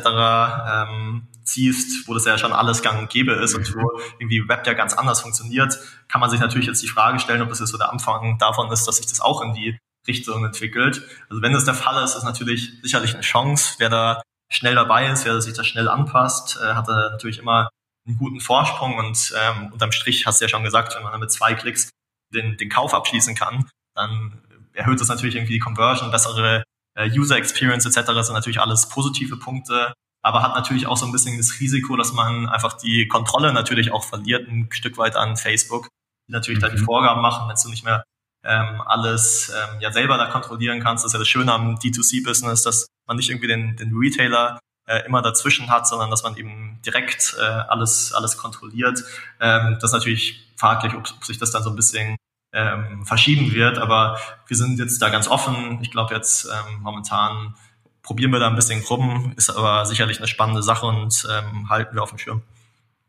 Ähm, 0.68 1.28
ziehst, 1.44 2.08
wo 2.08 2.14
das 2.14 2.26
ja 2.26 2.38
schon 2.38 2.52
alles 2.52 2.82
gang 2.82 3.00
und 3.00 3.10
gäbe 3.10 3.34
ist 3.34 3.56
und 3.56 3.74
wo 3.76 4.00
irgendwie 4.20 4.48
Web 4.48 4.66
ja 4.66 4.74
ganz 4.74 4.94
anders 4.94 5.22
funktioniert, 5.22 5.78
kann 6.08 6.22
man 6.22 6.30
sich 6.30 6.40
natürlich 6.40 6.68
jetzt 6.68 6.82
die 6.82 6.88
Frage 6.88 7.20
stellen, 7.20 7.42
ob 7.42 7.50
das 7.50 7.60
jetzt 7.60 7.70
so 7.70 7.78
der 7.78 7.92
Anfang 7.92 8.38
davon 8.40 8.72
ist, 8.72 8.88
dass 8.88 8.98
sich 8.98 9.06
das 9.06 9.22
auch 9.22 9.42
in 9.42 9.54
die 9.54 9.78
Richtung 10.08 10.44
entwickelt. 10.46 11.04
Also 11.30 11.42
wenn 11.42 11.54
das 11.54 11.66
der 11.66 11.74
Fall 11.76 12.04
ist, 12.04 12.16
ist 12.16 12.24
natürlich 12.24 12.72
sicherlich 12.82 13.14
eine 13.14 13.22
Chance. 13.22 13.76
Wer 13.78 13.90
da 13.90 14.22
schnell 14.50 14.76
dabei 14.76 15.08
ist, 15.12 15.26
wer 15.26 15.40
sich 15.42 15.54
da 15.54 15.64
schnell 15.64 15.88
anpasst, 15.88 16.60
äh, 16.62 16.74
hat 16.74 16.88
da 16.88 17.10
natürlich 17.12 17.38
immer 17.38 17.70
einen 18.10 18.18
guten 18.18 18.42
Vorsprung 18.42 18.98
und 18.98 19.34
ähm, 19.40 19.72
unterm 19.72 19.92
Strich 19.92 20.26
hast 20.26 20.42
du 20.42 20.46
ja 20.46 20.50
schon 20.50 20.64
gesagt, 20.64 20.96
wenn 20.96 21.04
man 21.04 21.12
dann 21.12 21.22
mit 21.22 21.32
zwei 21.32 21.54
Klicks 21.54 21.90
den, 22.34 22.58
den 22.58 22.70
Kauf 22.70 22.94
abschließen 22.94 23.36
kann, 23.36 23.70
dann 23.96 24.42
erhöht 24.74 25.00
das 25.00 25.08
natürlich 25.08 25.36
irgendwie 25.36 25.54
die 25.54 25.60
Conversion, 25.60 26.12
bessere 26.12 26.64
äh, 26.96 27.10
User 27.12 27.38
Experience 27.38 27.86
etc. 27.86 28.08
Das 28.08 28.28
sind 28.28 28.36
natürlich 28.36 28.60
alles 28.60 28.90
positive 28.90 29.38
Punkte, 29.38 29.94
aber 30.24 30.42
hat 30.42 30.56
natürlich 30.56 30.88
auch 30.88 30.98
so 30.98 31.06
ein 31.06 31.12
bisschen 31.12 31.38
das 31.38 31.60
Risiko, 31.60 31.96
dass 31.96 32.14
man 32.14 32.50
einfach 32.50 32.74
die 32.74 33.08
Kontrolle 33.08 33.54
natürlich 33.54 33.92
auch 33.92 34.04
verliert, 34.04 34.48
ein 34.48 34.68
Stück 34.72 34.98
weit 34.98 35.16
an 35.16 35.38
Facebook, 35.38 35.88
die 36.28 36.34
natürlich 36.34 36.60
mhm. 36.60 36.64
da 36.64 36.70
die. 36.70 36.78
Vorgaben 36.78 37.22
machen, 37.22 37.48
wenn 37.48 37.56
du 37.62 37.70
nicht 37.70 37.84
mehr 37.84 38.04
ähm, 38.44 38.82
alles 38.82 39.50
ähm, 39.50 39.82
ja 39.82 39.92
selber 39.92 40.18
da 40.18 40.28
kontrollieren 40.28 40.80
kannst. 40.82 41.04
Das 41.04 41.10
ist 41.10 41.14
ja 41.14 41.20
das 41.20 41.28
Schöne 41.28 41.54
am 41.54 41.76
D2C-Business, 41.76 42.64
dass 42.64 42.88
man 43.08 43.18
nicht 43.18 43.30
irgendwie 43.30 43.48
den, 43.48 43.76
den 43.76 43.92
Retailer 43.96 44.60
äh, 44.90 45.06
immer 45.06 45.22
dazwischen 45.22 45.70
hat, 45.70 45.88
sondern 45.88 46.10
dass 46.10 46.24
man 46.24 46.36
eben 46.36 46.80
direkt 46.84 47.36
äh, 47.40 47.44
alles, 47.44 48.12
alles 48.14 48.38
kontrolliert. 48.38 49.04
Ähm, 49.40 49.76
das 49.76 49.92
ist 49.92 49.94
natürlich 49.94 50.48
fraglich, 50.58 50.96
ob, 50.96 51.08
ob 51.16 51.24
sich 51.24 51.38
das 51.38 51.52
dann 51.52 51.64
so 51.64 51.70
ein 51.70 51.76
bisschen 51.76 52.18
ähm, 52.52 53.06
verschieben 53.06 53.54
wird, 53.54 53.78
aber 53.78 54.18
wir 54.48 54.58
sind 54.58 54.80
jetzt 54.80 55.00
da 55.02 55.10
ganz 55.10 55.28
offen. 55.28 55.80
Ich 55.82 55.92
glaube 55.92 56.16
jetzt 56.16 56.46
ähm, 56.46 56.82
momentan 56.82 57.54
probieren 58.02 58.32
wir 58.32 58.40
da 58.40 58.48
ein 58.48 58.56
bisschen 58.56 58.84
rum, 58.84 59.34
ist 59.38 59.52
aber 59.52 59.86
sicherlich 59.86 60.18
eine 60.18 60.28
spannende 60.28 60.64
Sache 60.64 60.88
und 60.88 61.28
ähm, 61.32 61.70
halten 61.70 61.94
wir 61.96 62.02
auf 62.02 62.10
dem 62.10 62.18
Schirm. 62.18 62.42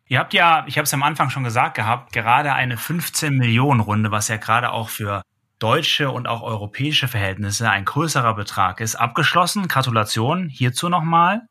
Ihr 0.06 0.18
habt 0.18 0.34
ja, 0.34 0.64
ich 0.66 0.76
habe 0.76 0.84
es 0.84 0.92
am 0.92 1.02
Anfang 1.02 1.30
schon 1.30 1.44
gesagt 1.44 1.76
gehabt, 1.76 2.12
gerade 2.12 2.52
eine 2.52 2.76
15 2.76 3.34
Millionen 3.34 3.80
Runde, 3.80 4.10
was 4.10 4.28
ja 4.28 4.36
gerade 4.36 4.72
auch 4.72 4.90
für 4.90 5.22
deutsche 5.60 6.10
und 6.10 6.26
auch 6.26 6.42
europäische 6.42 7.08
Verhältnisse 7.08 7.70
ein 7.70 7.84
größerer 7.84 8.34
Betrag 8.34 8.80
ist, 8.80 8.96
abgeschlossen. 8.96 9.68
Gratulation 9.68 10.48
hierzu 10.48 10.88
nochmal. 10.88 11.42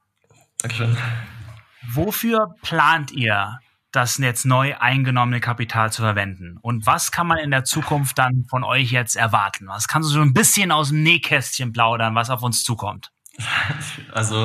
Dankeschön. 0.59 0.97
Wofür 1.93 2.55
plant 2.61 3.11
ihr, 3.11 3.59
das 3.91 4.17
jetzt 4.17 4.45
neu 4.45 4.75
eingenommene 4.77 5.39
Kapital 5.39 5.91
zu 5.91 6.01
verwenden? 6.01 6.57
Und 6.61 6.85
was 6.85 7.11
kann 7.11 7.27
man 7.27 7.39
in 7.39 7.51
der 7.51 7.63
Zukunft 7.63 8.17
dann 8.17 8.45
von 8.49 8.63
euch 8.63 8.91
jetzt 8.91 9.15
erwarten? 9.15 9.67
Was 9.67 9.87
kannst 9.87 10.09
du 10.09 10.13
so 10.13 10.21
ein 10.21 10.33
bisschen 10.33 10.71
aus 10.71 10.89
dem 10.89 11.01
Nähkästchen 11.01 11.73
plaudern, 11.73 12.13
was 12.13 12.29
auf 12.29 12.43
uns 12.43 12.63
zukommt? 12.63 13.11
Also 14.11 14.35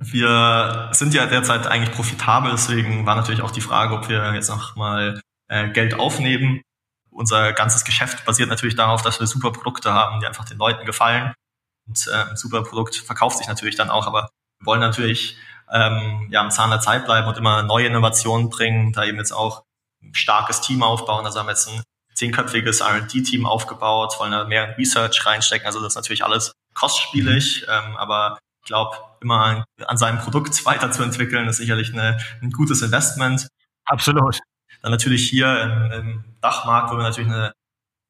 wir 0.00 0.88
sind 0.92 1.12
ja 1.12 1.26
derzeit 1.26 1.66
eigentlich 1.66 1.94
profitabel, 1.94 2.50
deswegen 2.50 3.04
war 3.04 3.16
natürlich 3.16 3.42
auch 3.42 3.50
die 3.50 3.60
Frage, 3.60 3.94
ob 3.94 4.08
wir 4.08 4.32
jetzt 4.34 4.48
noch 4.48 4.76
mal 4.76 5.20
äh, 5.48 5.68
Geld 5.70 5.94
aufnehmen. 5.94 6.62
Unser 7.10 7.52
ganzes 7.52 7.84
Geschäft 7.84 8.24
basiert 8.24 8.48
natürlich 8.48 8.74
darauf, 8.74 9.02
dass 9.02 9.20
wir 9.20 9.26
super 9.26 9.52
Produkte 9.52 9.92
haben, 9.92 10.20
die 10.20 10.26
einfach 10.26 10.44
den 10.44 10.58
Leuten 10.58 10.86
gefallen. 10.86 11.34
Und 11.86 12.08
äh, 12.08 12.30
ein 12.30 12.36
super 12.36 12.62
Produkt 12.62 12.96
verkauft 12.96 13.38
sich 13.38 13.48
natürlich 13.48 13.76
dann 13.76 13.90
auch, 13.90 14.06
aber 14.06 14.30
wollen 14.64 14.80
natürlich 14.80 15.36
ähm, 15.70 16.28
ja, 16.30 16.40
am 16.40 16.50
Zahn 16.50 16.70
der 16.70 16.80
Zeit 16.80 17.04
bleiben 17.04 17.26
und 17.26 17.36
immer 17.36 17.62
neue 17.62 17.86
Innovationen 17.86 18.50
bringen, 18.50 18.92
da 18.92 19.04
eben 19.04 19.18
jetzt 19.18 19.32
auch 19.32 19.64
ein 20.02 20.14
starkes 20.14 20.60
Team 20.60 20.82
aufbauen. 20.82 21.24
Also 21.24 21.38
haben 21.38 21.46
wir 21.46 21.52
jetzt 21.52 21.68
ein 21.68 21.82
zehnköpfiges 22.14 22.80
R&D-Team 22.80 23.46
aufgebaut, 23.46 24.16
wollen 24.18 24.32
da 24.32 24.44
mehr 24.44 24.76
Research 24.76 25.24
reinstecken. 25.24 25.66
Also 25.66 25.80
das 25.80 25.92
ist 25.92 25.96
natürlich 25.96 26.24
alles 26.24 26.52
kostspielig, 26.74 27.62
mhm. 27.66 27.72
ähm, 27.72 27.96
aber 27.96 28.38
ich 28.62 28.68
glaube, 28.68 28.96
immer 29.20 29.40
an, 29.40 29.64
an, 29.86 29.96
seinem 29.96 30.18
Produkt 30.18 30.64
weiterzuentwickeln, 30.66 31.48
ist 31.48 31.56
sicherlich 31.56 31.92
eine, 31.92 32.18
ein 32.42 32.50
gutes 32.50 32.82
Investment. 32.82 33.48
Absolut. 33.86 34.38
Dann 34.82 34.90
natürlich 34.90 35.28
hier 35.28 35.62
im, 35.62 35.92
im 35.92 36.24
Dachmarkt, 36.40 36.92
wo 36.92 36.96
wir 36.96 37.02
natürlich 37.02 37.30
eine 37.30 37.52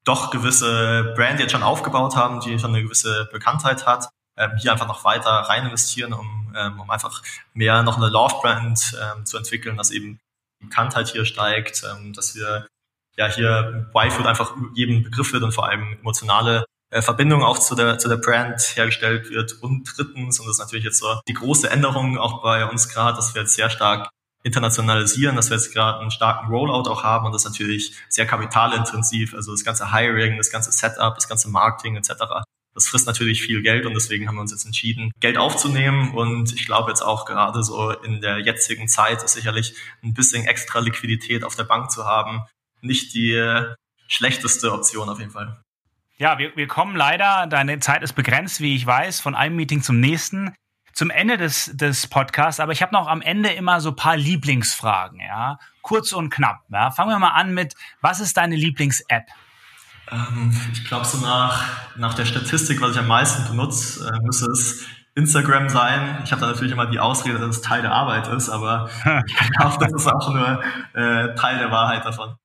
doch 0.03 0.31
gewisse 0.31 1.13
Brand 1.15 1.39
jetzt 1.39 1.51
schon 1.51 1.63
aufgebaut 1.63 2.15
haben, 2.15 2.41
die 2.41 2.59
schon 2.59 2.71
eine 2.71 2.83
gewisse 2.83 3.29
Bekanntheit 3.31 3.85
hat, 3.85 4.09
ähm, 4.37 4.51
hier 4.57 4.71
einfach 4.71 4.87
noch 4.87 5.03
weiter 5.03 5.29
rein 5.29 5.65
investieren, 5.65 6.13
um, 6.13 6.53
ähm, 6.55 6.79
um 6.79 6.89
einfach 6.89 7.21
mehr 7.53 7.83
noch 7.83 7.97
eine 7.97 8.09
Love-Brand 8.09 8.97
ähm, 9.01 9.25
zu 9.25 9.37
entwickeln, 9.37 9.77
dass 9.77 9.91
eben 9.91 10.19
die 10.61 10.67
Bekanntheit 10.67 11.09
hier 11.09 11.25
steigt, 11.25 11.83
ähm, 11.83 12.13
dass 12.13 12.35
wir 12.35 12.67
ja 13.15 13.27
hier 13.27 13.89
Y-Food 13.95 14.25
einfach 14.25 14.55
jedem 14.73 15.03
Begriff 15.03 15.33
wird 15.33 15.43
und 15.43 15.51
vor 15.51 15.67
allem 15.67 15.97
emotionale 15.99 16.65
äh, 16.89 17.01
Verbindung 17.01 17.43
auch 17.43 17.59
zu 17.59 17.75
der, 17.75 17.97
zu 17.97 18.07
der 18.07 18.17
Brand 18.17 18.59
hergestellt 18.75 19.29
wird. 19.29 19.53
Und 19.61 19.83
drittens, 19.95 20.39
und 20.39 20.47
das 20.47 20.55
ist 20.55 20.59
natürlich 20.59 20.85
jetzt 20.85 20.99
so 20.99 21.19
die 21.27 21.33
große 21.33 21.69
Änderung 21.69 22.17
auch 22.17 22.41
bei 22.41 22.65
uns 22.65 22.89
gerade, 22.89 23.15
dass 23.15 23.33
wir 23.33 23.41
jetzt 23.41 23.55
sehr 23.55 23.69
stark 23.69 24.09
internationalisieren, 24.43 25.35
dass 25.35 25.49
wir 25.49 25.57
jetzt 25.57 25.73
gerade 25.73 25.99
einen 25.99 26.11
starken 26.11 26.47
Rollout 26.49 26.89
auch 26.89 27.03
haben 27.03 27.25
und 27.25 27.31
das 27.31 27.45
natürlich 27.45 27.95
sehr 28.09 28.27
kapitalintensiv, 28.27 29.33
also 29.33 29.51
das 29.51 29.63
ganze 29.63 29.91
Hiring, 29.93 30.37
das 30.37 30.51
ganze 30.51 30.71
Setup, 30.71 31.15
das 31.15 31.27
ganze 31.27 31.49
Marketing 31.49 31.95
etc. 31.95 32.11
Frisst 32.93 33.07
natürlich 33.07 33.41
viel 33.41 33.63
Geld 33.63 33.85
und 33.85 33.95
deswegen 33.95 34.27
haben 34.27 34.35
wir 34.35 34.41
uns 34.41 34.51
jetzt 34.51 34.65
entschieden, 34.65 35.11
Geld 35.19 35.37
aufzunehmen. 35.37 36.13
Und 36.13 36.53
ich 36.53 36.65
glaube 36.67 36.91
jetzt 36.91 37.01
auch 37.01 37.25
gerade 37.25 37.63
so 37.63 37.89
in 37.89 38.21
der 38.21 38.39
jetzigen 38.39 38.87
Zeit 38.87 39.23
ist 39.23 39.33
sicherlich 39.33 39.73
ein 40.03 40.13
bisschen 40.13 40.45
extra 40.45 40.79
Liquidität 40.79 41.43
auf 41.43 41.55
der 41.55 41.63
Bank 41.63 41.91
zu 41.91 42.05
haben 42.05 42.43
nicht 42.83 43.13
die 43.13 43.73
schlechteste 44.07 44.71
Option 44.71 45.09
auf 45.09 45.19
jeden 45.19 45.31
Fall. 45.31 45.61
Ja, 46.17 46.37
wir, 46.37 46.55
wir 46.55 46.67
kommen 46.67 46.95
leider, 46.95 47.47
deine 47.47 47.79
Zeit 47.79 48.03
ist 48.03 48.13
begrenzt, 48.13 48.61
wie 48.61 48.75
ich 48.75 48.85
weiß, 48.85 49.19
von 49.19 49.35
einem 49.35 49.55
Meeting 49.55 49.81
zum 49.81 49.99
nächsten, 49.99 50.53
zum 50.93 51.09
Ende 51.09 51.37
des, 51.37 51.71
des 51.73 52.07
Podcasts. 52.07 52.59
Aber 52.59 52.71
ich 52.71 52.81
habe 52.81 52.93
noch 52.93 53.07
am 53.07 53.21
Ende 53.21 53.49
immer 53.49 53.81
so 53.81 53.93
paar 53.93 54.15
Lieblingsfragen, 54.15 55.19
ja. 55.19 55.57
Kurz 55.81 56.13
und 56.13 56.29
knapp. 56.29 56.61
Ja. 56.69 56.91
Fangen 56.91 57.09
wir 57.09 57.19
mal 57.19 57.29
an 57.29 57.53
mit, 57.53 57.73
was 58.01 58.19
ist 58.19 58.37
deine 58.37 58.55
Lieblings-App? 58.55 59.25
Ähm, 60.13 60.55
ich 60.71 60.85
glaube, 60.85 61.05
so 61.05 61.17
nach, 61.19 61.95
nach 61.97 62.13
der 62.13 62.25
Statistik, 62.25 62.81
was 62.81 62.91
ich 62.91 62.99
am 62.99 63.07
meisten 63.07 63.47
benutze, 63.47 64.07
äh, 64.07 64.25
müsste 64.25 64.49
es 64.51 64.85
Instagram 65.15 65.69
sein. 65.69 66.21
Ich 66.23 66.31
habe 66.31 66.41
da 66.41 66.47
natürlich 66.47 66.73
immer 66.73 66.87
die 66.87 66.99
Ausrede, 66.99 67.39
dass 67.39 67.57
es 67.57 67.61
Teil 67.61 67.81
der 67.81 67.91
Arbeit 67.91 68.27
ist, 68.27 68.49
aber 68.49 68.89
ich 69.25 69.51
glaube, 69.51 69.77
das 69.79 69.93
ist 69.93 70.07
auch 70.07 70.33
nur 70.33 70.63
äh, 70.93 71.35
Teil 71.35 71.59
der 71.59 71.71
Wahrheit 71.71 72.05
davon. 72.05 72.35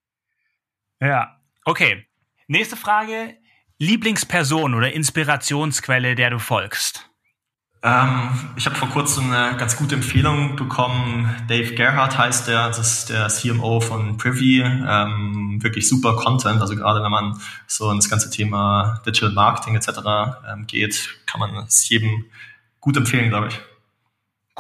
Ja, 1.01 1.37
okay. 1.65 2.07
Nächste 2.47 2.77
Frage. 2.77 3.37
Lieblingsperson 3.79 4.75
oder 4.75 4.93
Inspirationsquelle, 4.93 6.15
der 6.15 6.31
du 6.31 6.39
folgst? 6.39 7.08
Ähm, 7.89 8.31
ich 8.57 8.67
habe 8.67 8.77
vor 8.77 8.91
kurzem 8.91 9.33
eine 9.33 9.57
ganz 9.57 9.77
gute 9.77 9.95
Empfehlung 9.95 10.57
bekommen. 10.57 11.35
Dave 11.49 11.75
Gerhardt 11.75 12.19
heißt 12.19 12.47
der, 12.49 12.69
das 12.69 12.79
ist 12.79 13.09
der 13.09 13.29
CMO 13.29 13.81
von 13.81 14.19
Privy. 14.19 14.61
Ähm, 14.61 15.59
wirklich 15.63 15.89
super 15.89 16.17
Content. 16.17 16.61
Also 16.61 16.77
gerade 16.77 17.03
wenn 17.03 17.11
man 17.11 17.41
so 17.67 17.91
ins 17.91 18.11
ganze 18.11 18.31
Thema 18.31 19.01
Digital 19.07 19.31
Marketing 19.31 19.75
etc. 19.75 19.89
Ähm, 20.53 20.67
geht, 20.67 21.19
kann 21.27 21.41
man 21.41 21.57
es 21.65 21.89
jedem 21.89 22.27
gut 22.81 22.97
empfehlen, 22.97 23.31
glaube 23.31 23.49
ich. 23.49 23.61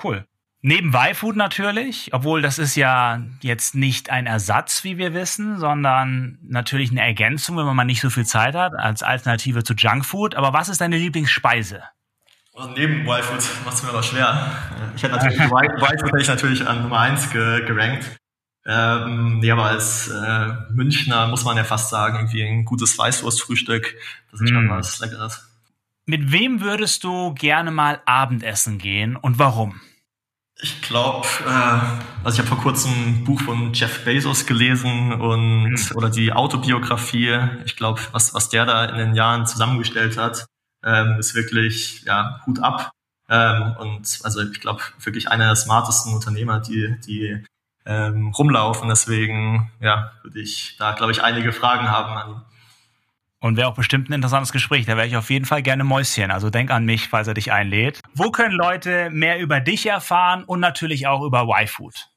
Cool. 0.02 0.24
Neben 0.60 0.92
Y-Food 0.94 1.36
natürlich, 1.36 2.10
obwohl 2.12 2.42
das 2.42 2.58
ist 2.58 2.76
ja 2.76 3.22
jetzt 3.42 3.74
nicht 3.74 4.10
ein 4.10 4.26
Ersatz, 4.26 4.84
wie 4.84 4.96
wir 4.96 5.12
wissen, 5.12 5.58
sondern 5.58 6.38
natürlich 6.42 6.90
eine 6.90 7.02
Ergänzung, 7.02 7.58
wenn 7.58 7.76
man 7.76 7.86
nicht 7.86 8.00
so 8.00 8.10
viel 8.10 8.26
Zeit 8.26 8.54
hat, 8.54 8.74
als 8.74 9.02
Alternative 9.02 9.62
zu 9.62 9.74
Junkfood. 9.74 10.34
Aber 10.34 10.52
was 10.52 10.68
ist 10.68 10.80
deine 10.80 10.96
Lieblingsspeise? 10.96 11.82
Also 12.58 12.72
neben 12.72 13.06
Y-Food 13.06 13.44
macht 13.64 13.76
es 13.76 13.82
mir 13.84 13.90
aber 13.90 14.02
schwer. 14.02 14.52
Ich 14.96 15.02
hätte 15.04 15.14
natürlich 15.14 15.38
Y-Food 15.38 16.06
hätte 16.06 16.20
ich 16.20 16.28
natürlich 16.28 16.66
an 16.66 16.82
Nummer 16.82 16.98
eins 16.98 17.30
ge 17.30 17.64
gerankt. 17.64 18.16
Ähm, 18.66 19.38
nee, 19.38 19.50
aber 19.50 19.66
als 19.66 20.08
äh, 20.08 20.48
Münchner 20.72 21.28
muss 21.28 21.44
man 21.44 21.56
ja 21.56 21.64
fast 21.64 21.88
sagen, 21.88 22.16
irgendwie 22.16 22.42
ein 22.42 22.64
gutes 22.64 22.98
Weißwurstfrühstück, 22.98 23.94
das 24.30 24.40
ist 24.40 24.50
mm. 24.50 24.54
schon 24.54 24.70
was 24.70 24.98
Leckeres. 24.98 25.48
Mit 26.04 26.32
wem 26.32 26.60
würdest 26.60 27.04
du 27.04 27.32
gerne 27.32 27.70
mal 27.70 28.02
Abendessen 28.04 28.78
gehen 28.78 29.16
und 29.16 29.38
warum? 29.38 29.80
Ich 30.60 30.82
glaube, 30.82 31.28
äh, 31.46 32.24
also 32.24 32.34
ich 32.34 32.38
habe 32.40 32.48
vor 32.48 32.60
kurzem 32.60 32.90
ein 32.90 33.24
Buch 33.24 33.40
von 33.40 33.72
Jeff 33.72 34.04
Bezos 34.04 34.44
gelesen 34.44 35.12
und 35.12 35.70
mhm. 35.70 35.78
oder 35.94 36.10
die 36.10 36.32
Autobiografie. 36.32 37.38
Ich 37.64 37.76
glaube, 37.76 38.00
was 38.10 38.34
was 38.34 38.48
der 38.48 38.66
da 38.66 38.84
in 38.84 38.98
den 38.98 39.14
Jahren 39.14 39.46
zusammengestellt 39.46 40.18
hat, 40.18 40.46
ähm, 40.84 41.16
ist 41.18 41.34
wirklich 41.34 42.02
ja 42.04 42.40
Hut 42.46 42.62
ab. 42.62 42.90
Ähm, 43.28 43.74
und 43.78 44.20
also 44.22 44.40
ich 44.40 44.60
glaube 44.60 44.82
wirklich 45.02 45.28
einer 45.30 45.46
der 45.46 45.56
smartesten 45.56 46.14
Unternehmer, 46.14 46.60
die 46.60 46.96
die 47.06 47.44
ähm, 47.86 48.32
rumlaufen. 48.36 48.88
Deswegen 48.88 49.70
ja 49.80 50.12
würde 50.22 50.40
ich 50.40 50.76
da 50.78 50.92
glaube 50.92 51.12
ich 51.12 51.22
einige 51.22 51.52
Fragen 51.52 51.90
haben 51.90 52.16
an 52.16 52.30
ihn. 52.30 52.42
Und 53.40 53.56
wäre 53.56 53.68
auch 53.68 53.74
bestimmt 53.74 54.10
ein 54.10 54.14
interessantes 54.14 54.50
Gespräch. 54.50 54.86
Da 54.86 54.96
wäre 54.96 55.06
ich 55.06 55.16
auf 55.16 55.30
jeden 55.30 55.44
Fall 55.44 55.62
gerne 55.62 55.84
Mäuschen. 55.84 56.32
Also 56.32 56.50
denk 56.50 56.72
an 56.72 56.84
mich, 56.84 57.08
falls 57.08 57.28
er 57.28 57.34
dich 57.34 57.52
einlädt. 57.52 58.00
Wo 58.14 58.32
können 58.32 58.54
Leute 58.54 59.10
mehr 59.10 59.38
über 59.38 59.60
dich 59.60 59.86
erfahren 59.86 60.42
und 60.42 60.58
natürlich 60.58 61.06
auch 61.06 61.22
über 61.22 61.46
YFood? 61.48 62.08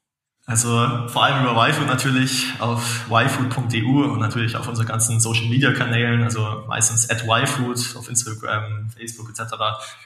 Also 0.48 1.08
vor 1.08 1.24
allem 1.24 1.44
über 1.46 1.68
YFood 1.68 1.88
natürlich 1.88 2.52
auf 2.60 3.06
yfood.eu 3.10 4.12
und 4.12 4.20
natürlich 4.20 4.58
auf 4.58 4.68
unseren 4.68 4.88
ganzen 4.88 5.20
Social 5.20 5.46
Media 5.46 5.72
Kanälen, 5.72 6.24
also 6.24 6.64
meistens 6.68 7.10
at 7.10 7.24
yfood 7.24 7.96
auf 7.96 8.10
Instagram, 8.10 8.90
Facebook 8.90 9.30
etc. 9.30 9.54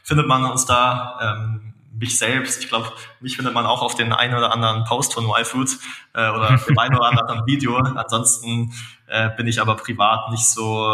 findet 0.04 0.28
man 0.28 0.46
uns 0.46 0.66
da. 0.66 1.20
Ähm, 1.22 1.74
mich 1.98 2.20
selbst, 2.20 2.62
ich 2.62 2.68
glaube, 2.68 2.92
mich 3.22 3.38
findet 3.38 3.54
man 3.54 3.66
auch 3.66 3.82
auf 3.82 3.96
den 3.96 4.12
einen 4.12 4.36
oder 4.36 4.52
anderen 4.52 4.84
Post 4.84 5.14
von 5.14 5.26
YFood 5.26 5.78
äh, 6.14 6.30
oder 6.30 6.58
dem 6.68 6.78
einen 6.78 6.96
oder 6.96 7.08
anderen 7.08 7.46
Video. 7.48 7.78
Ansonsten 7.78 8.74
äh, 9.08 9.30
bin 9.38 9.48
ich 9.48 9.62
aber 9.62 9.76
privat 9.78 10.30
nicht 10.30 10.46
so 10.46 10.94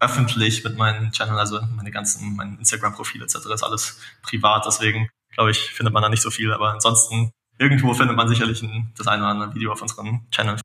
öffentlich 0.00 0.64
mit 0.64 0.76
meinem 0.76 1.12
Channel, 1.12 1.38
also 1.38 1.60
meine 1.76 1.90
ganzen, 1.90 2.34
mein 2.34 2.58
Instagram-Profil 2.58 3.22
etc. 3.22 3.36
ist 3.52 3.62
alles 3.62 4.00
privat, 4.22 4.64
deswegen 4.66 5.08
glaube 5.32 5.50
ich, 5.50 5.58
findet 5.58 5.94
man 5.94 6.02
da 6.02 6.08
nicht 6.08 6.22
so 6.22 6.30
viel, 6.30 6.52
aber 6.52 6.72
ansonsten 6.72 7.32
irgendwo 7.58 7.94
findet 7.94 8.16
man 8.16 8.28
sicherlich 8.28 8.62
ein, 8.62 8.92
das 8.96 9.06
eine 9.06 9.22
oder 9.22 9.30
andere 9.30 9.54
Video 9.54 9.72
auf 9.72 9.82
unserem 9.82 10.26
Channel. 10.30 10.58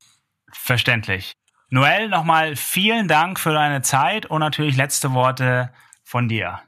Verständlich. 0.52 1.34
Noel, 1.70 2.08
nochmal 2.08 2.56
vielen 2.56 3.08
Dank 3.08 3.38
für 3.38 3.52
deine 3.52 3.82
Zeit 3.82 4.26
und 4.26 4.40
natürlich 4.40 4.76
letzte 4.76 5.12
Worte 5.12 5.70
von 6.02 6.28
dir. 6.28 6.60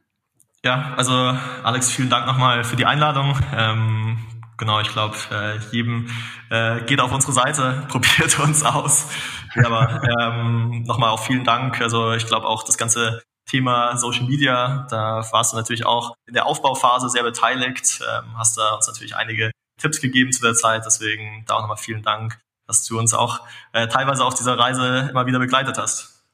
Ja, 0.62 0.92
also 0.96 1.14
Alex, 1.62 1.90
vielen 1.90 2.10
Dank 2.10 2.26
nochmal 2.26 2.64
für 2.64 2.76
die 2.76 2.84
Einladung. 2.84 3.38
Ähm, 3.56 4.18
genau, 4.58 4.78
ich 4.80 4.92
glaube, 4.92 5.16
äh, 5.30 5.58
jedem 5.72 6.10
äh, 6.50 6.82
geht 6.82 7.00
auf 7.00 7.12
unsere 7.12 7.32
Seite, 7.32 7.86
probiert 7.88 8.38
uns 8.38 8.62
aus. 8.62 9.08
Ja, 9.54 9.66
aber 9.66 10.02
ähm, 10.20 10.82
nochmal 10.82 11.10
auch 11.10 11.20
vielen 11.24 11.44
Dank. 11.44 11.80
Also 11.80 12.12
ich 12.12 12.26
glaube 12.26 12.46
auch 12.46 12.62
das 12.62 12.76
ganze 12.76 13.22
Thema 13.46 13.96
Social 13.96 14.24
Media, 14.24 14.86
da 14.90 15.24
warst 15.32 15.52
du 15.52 15.56
natürlich 15.56 15.86
auch 15.86 16.14
in 16.26 16.34
der 16.34 16.44
Aufbauphase 16.44 17.08
sehr 17.08 17.22
beteiligt, 17.22 18.00
ähm, 18.00 18.36
hast 18.36 18.58
da 18.58 18.74
uns 18.74 18.86
natürlich 18.86 19.16
einige 19.16 19.50
Tipps 19.80 20.00
gegeben 20.00 20.32
zu 20.32 20.42
der 20.42 20.54
Zeit. 20.54 20.84
Deswegen 20.86 21.44
da 21.46 21.54
auch 21.54 21.62
nochmal 21.62 21.76
vielen 21.76 22.02
Dank, 22.02 22.38
dass 22.66 22.84
du 22.84 22.98
uns 22.98 23.14
auch 23.14 23.40
äh, 23.72 23.88
teilweise 23.88 24.24
auf 24.24 24.34
dieser 24.34 24.58
Reise 24.58 25.08
immer 25.10 25.26
wieder 25.26 25.38
begleitet 25.38 25.78
hast. 25.78 26.24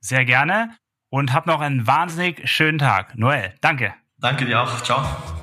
Sehr 0.00 0.24
gerne 0.24 0.76
und 1.10 1.32
hab 1.32 1.46
noch 1.46 1.60
einen 1.60 1.86
wahnsinnig 1.86 2.48
schönen 2.50 2.78
Tag. 2.78 3.16
Noel, 3.16 3.54
danke. 3.60 3.94
Danke 4.18 4.44
dir 4.46 4.60
auch. 4.60 4.82
Ciao. 4.82 5.39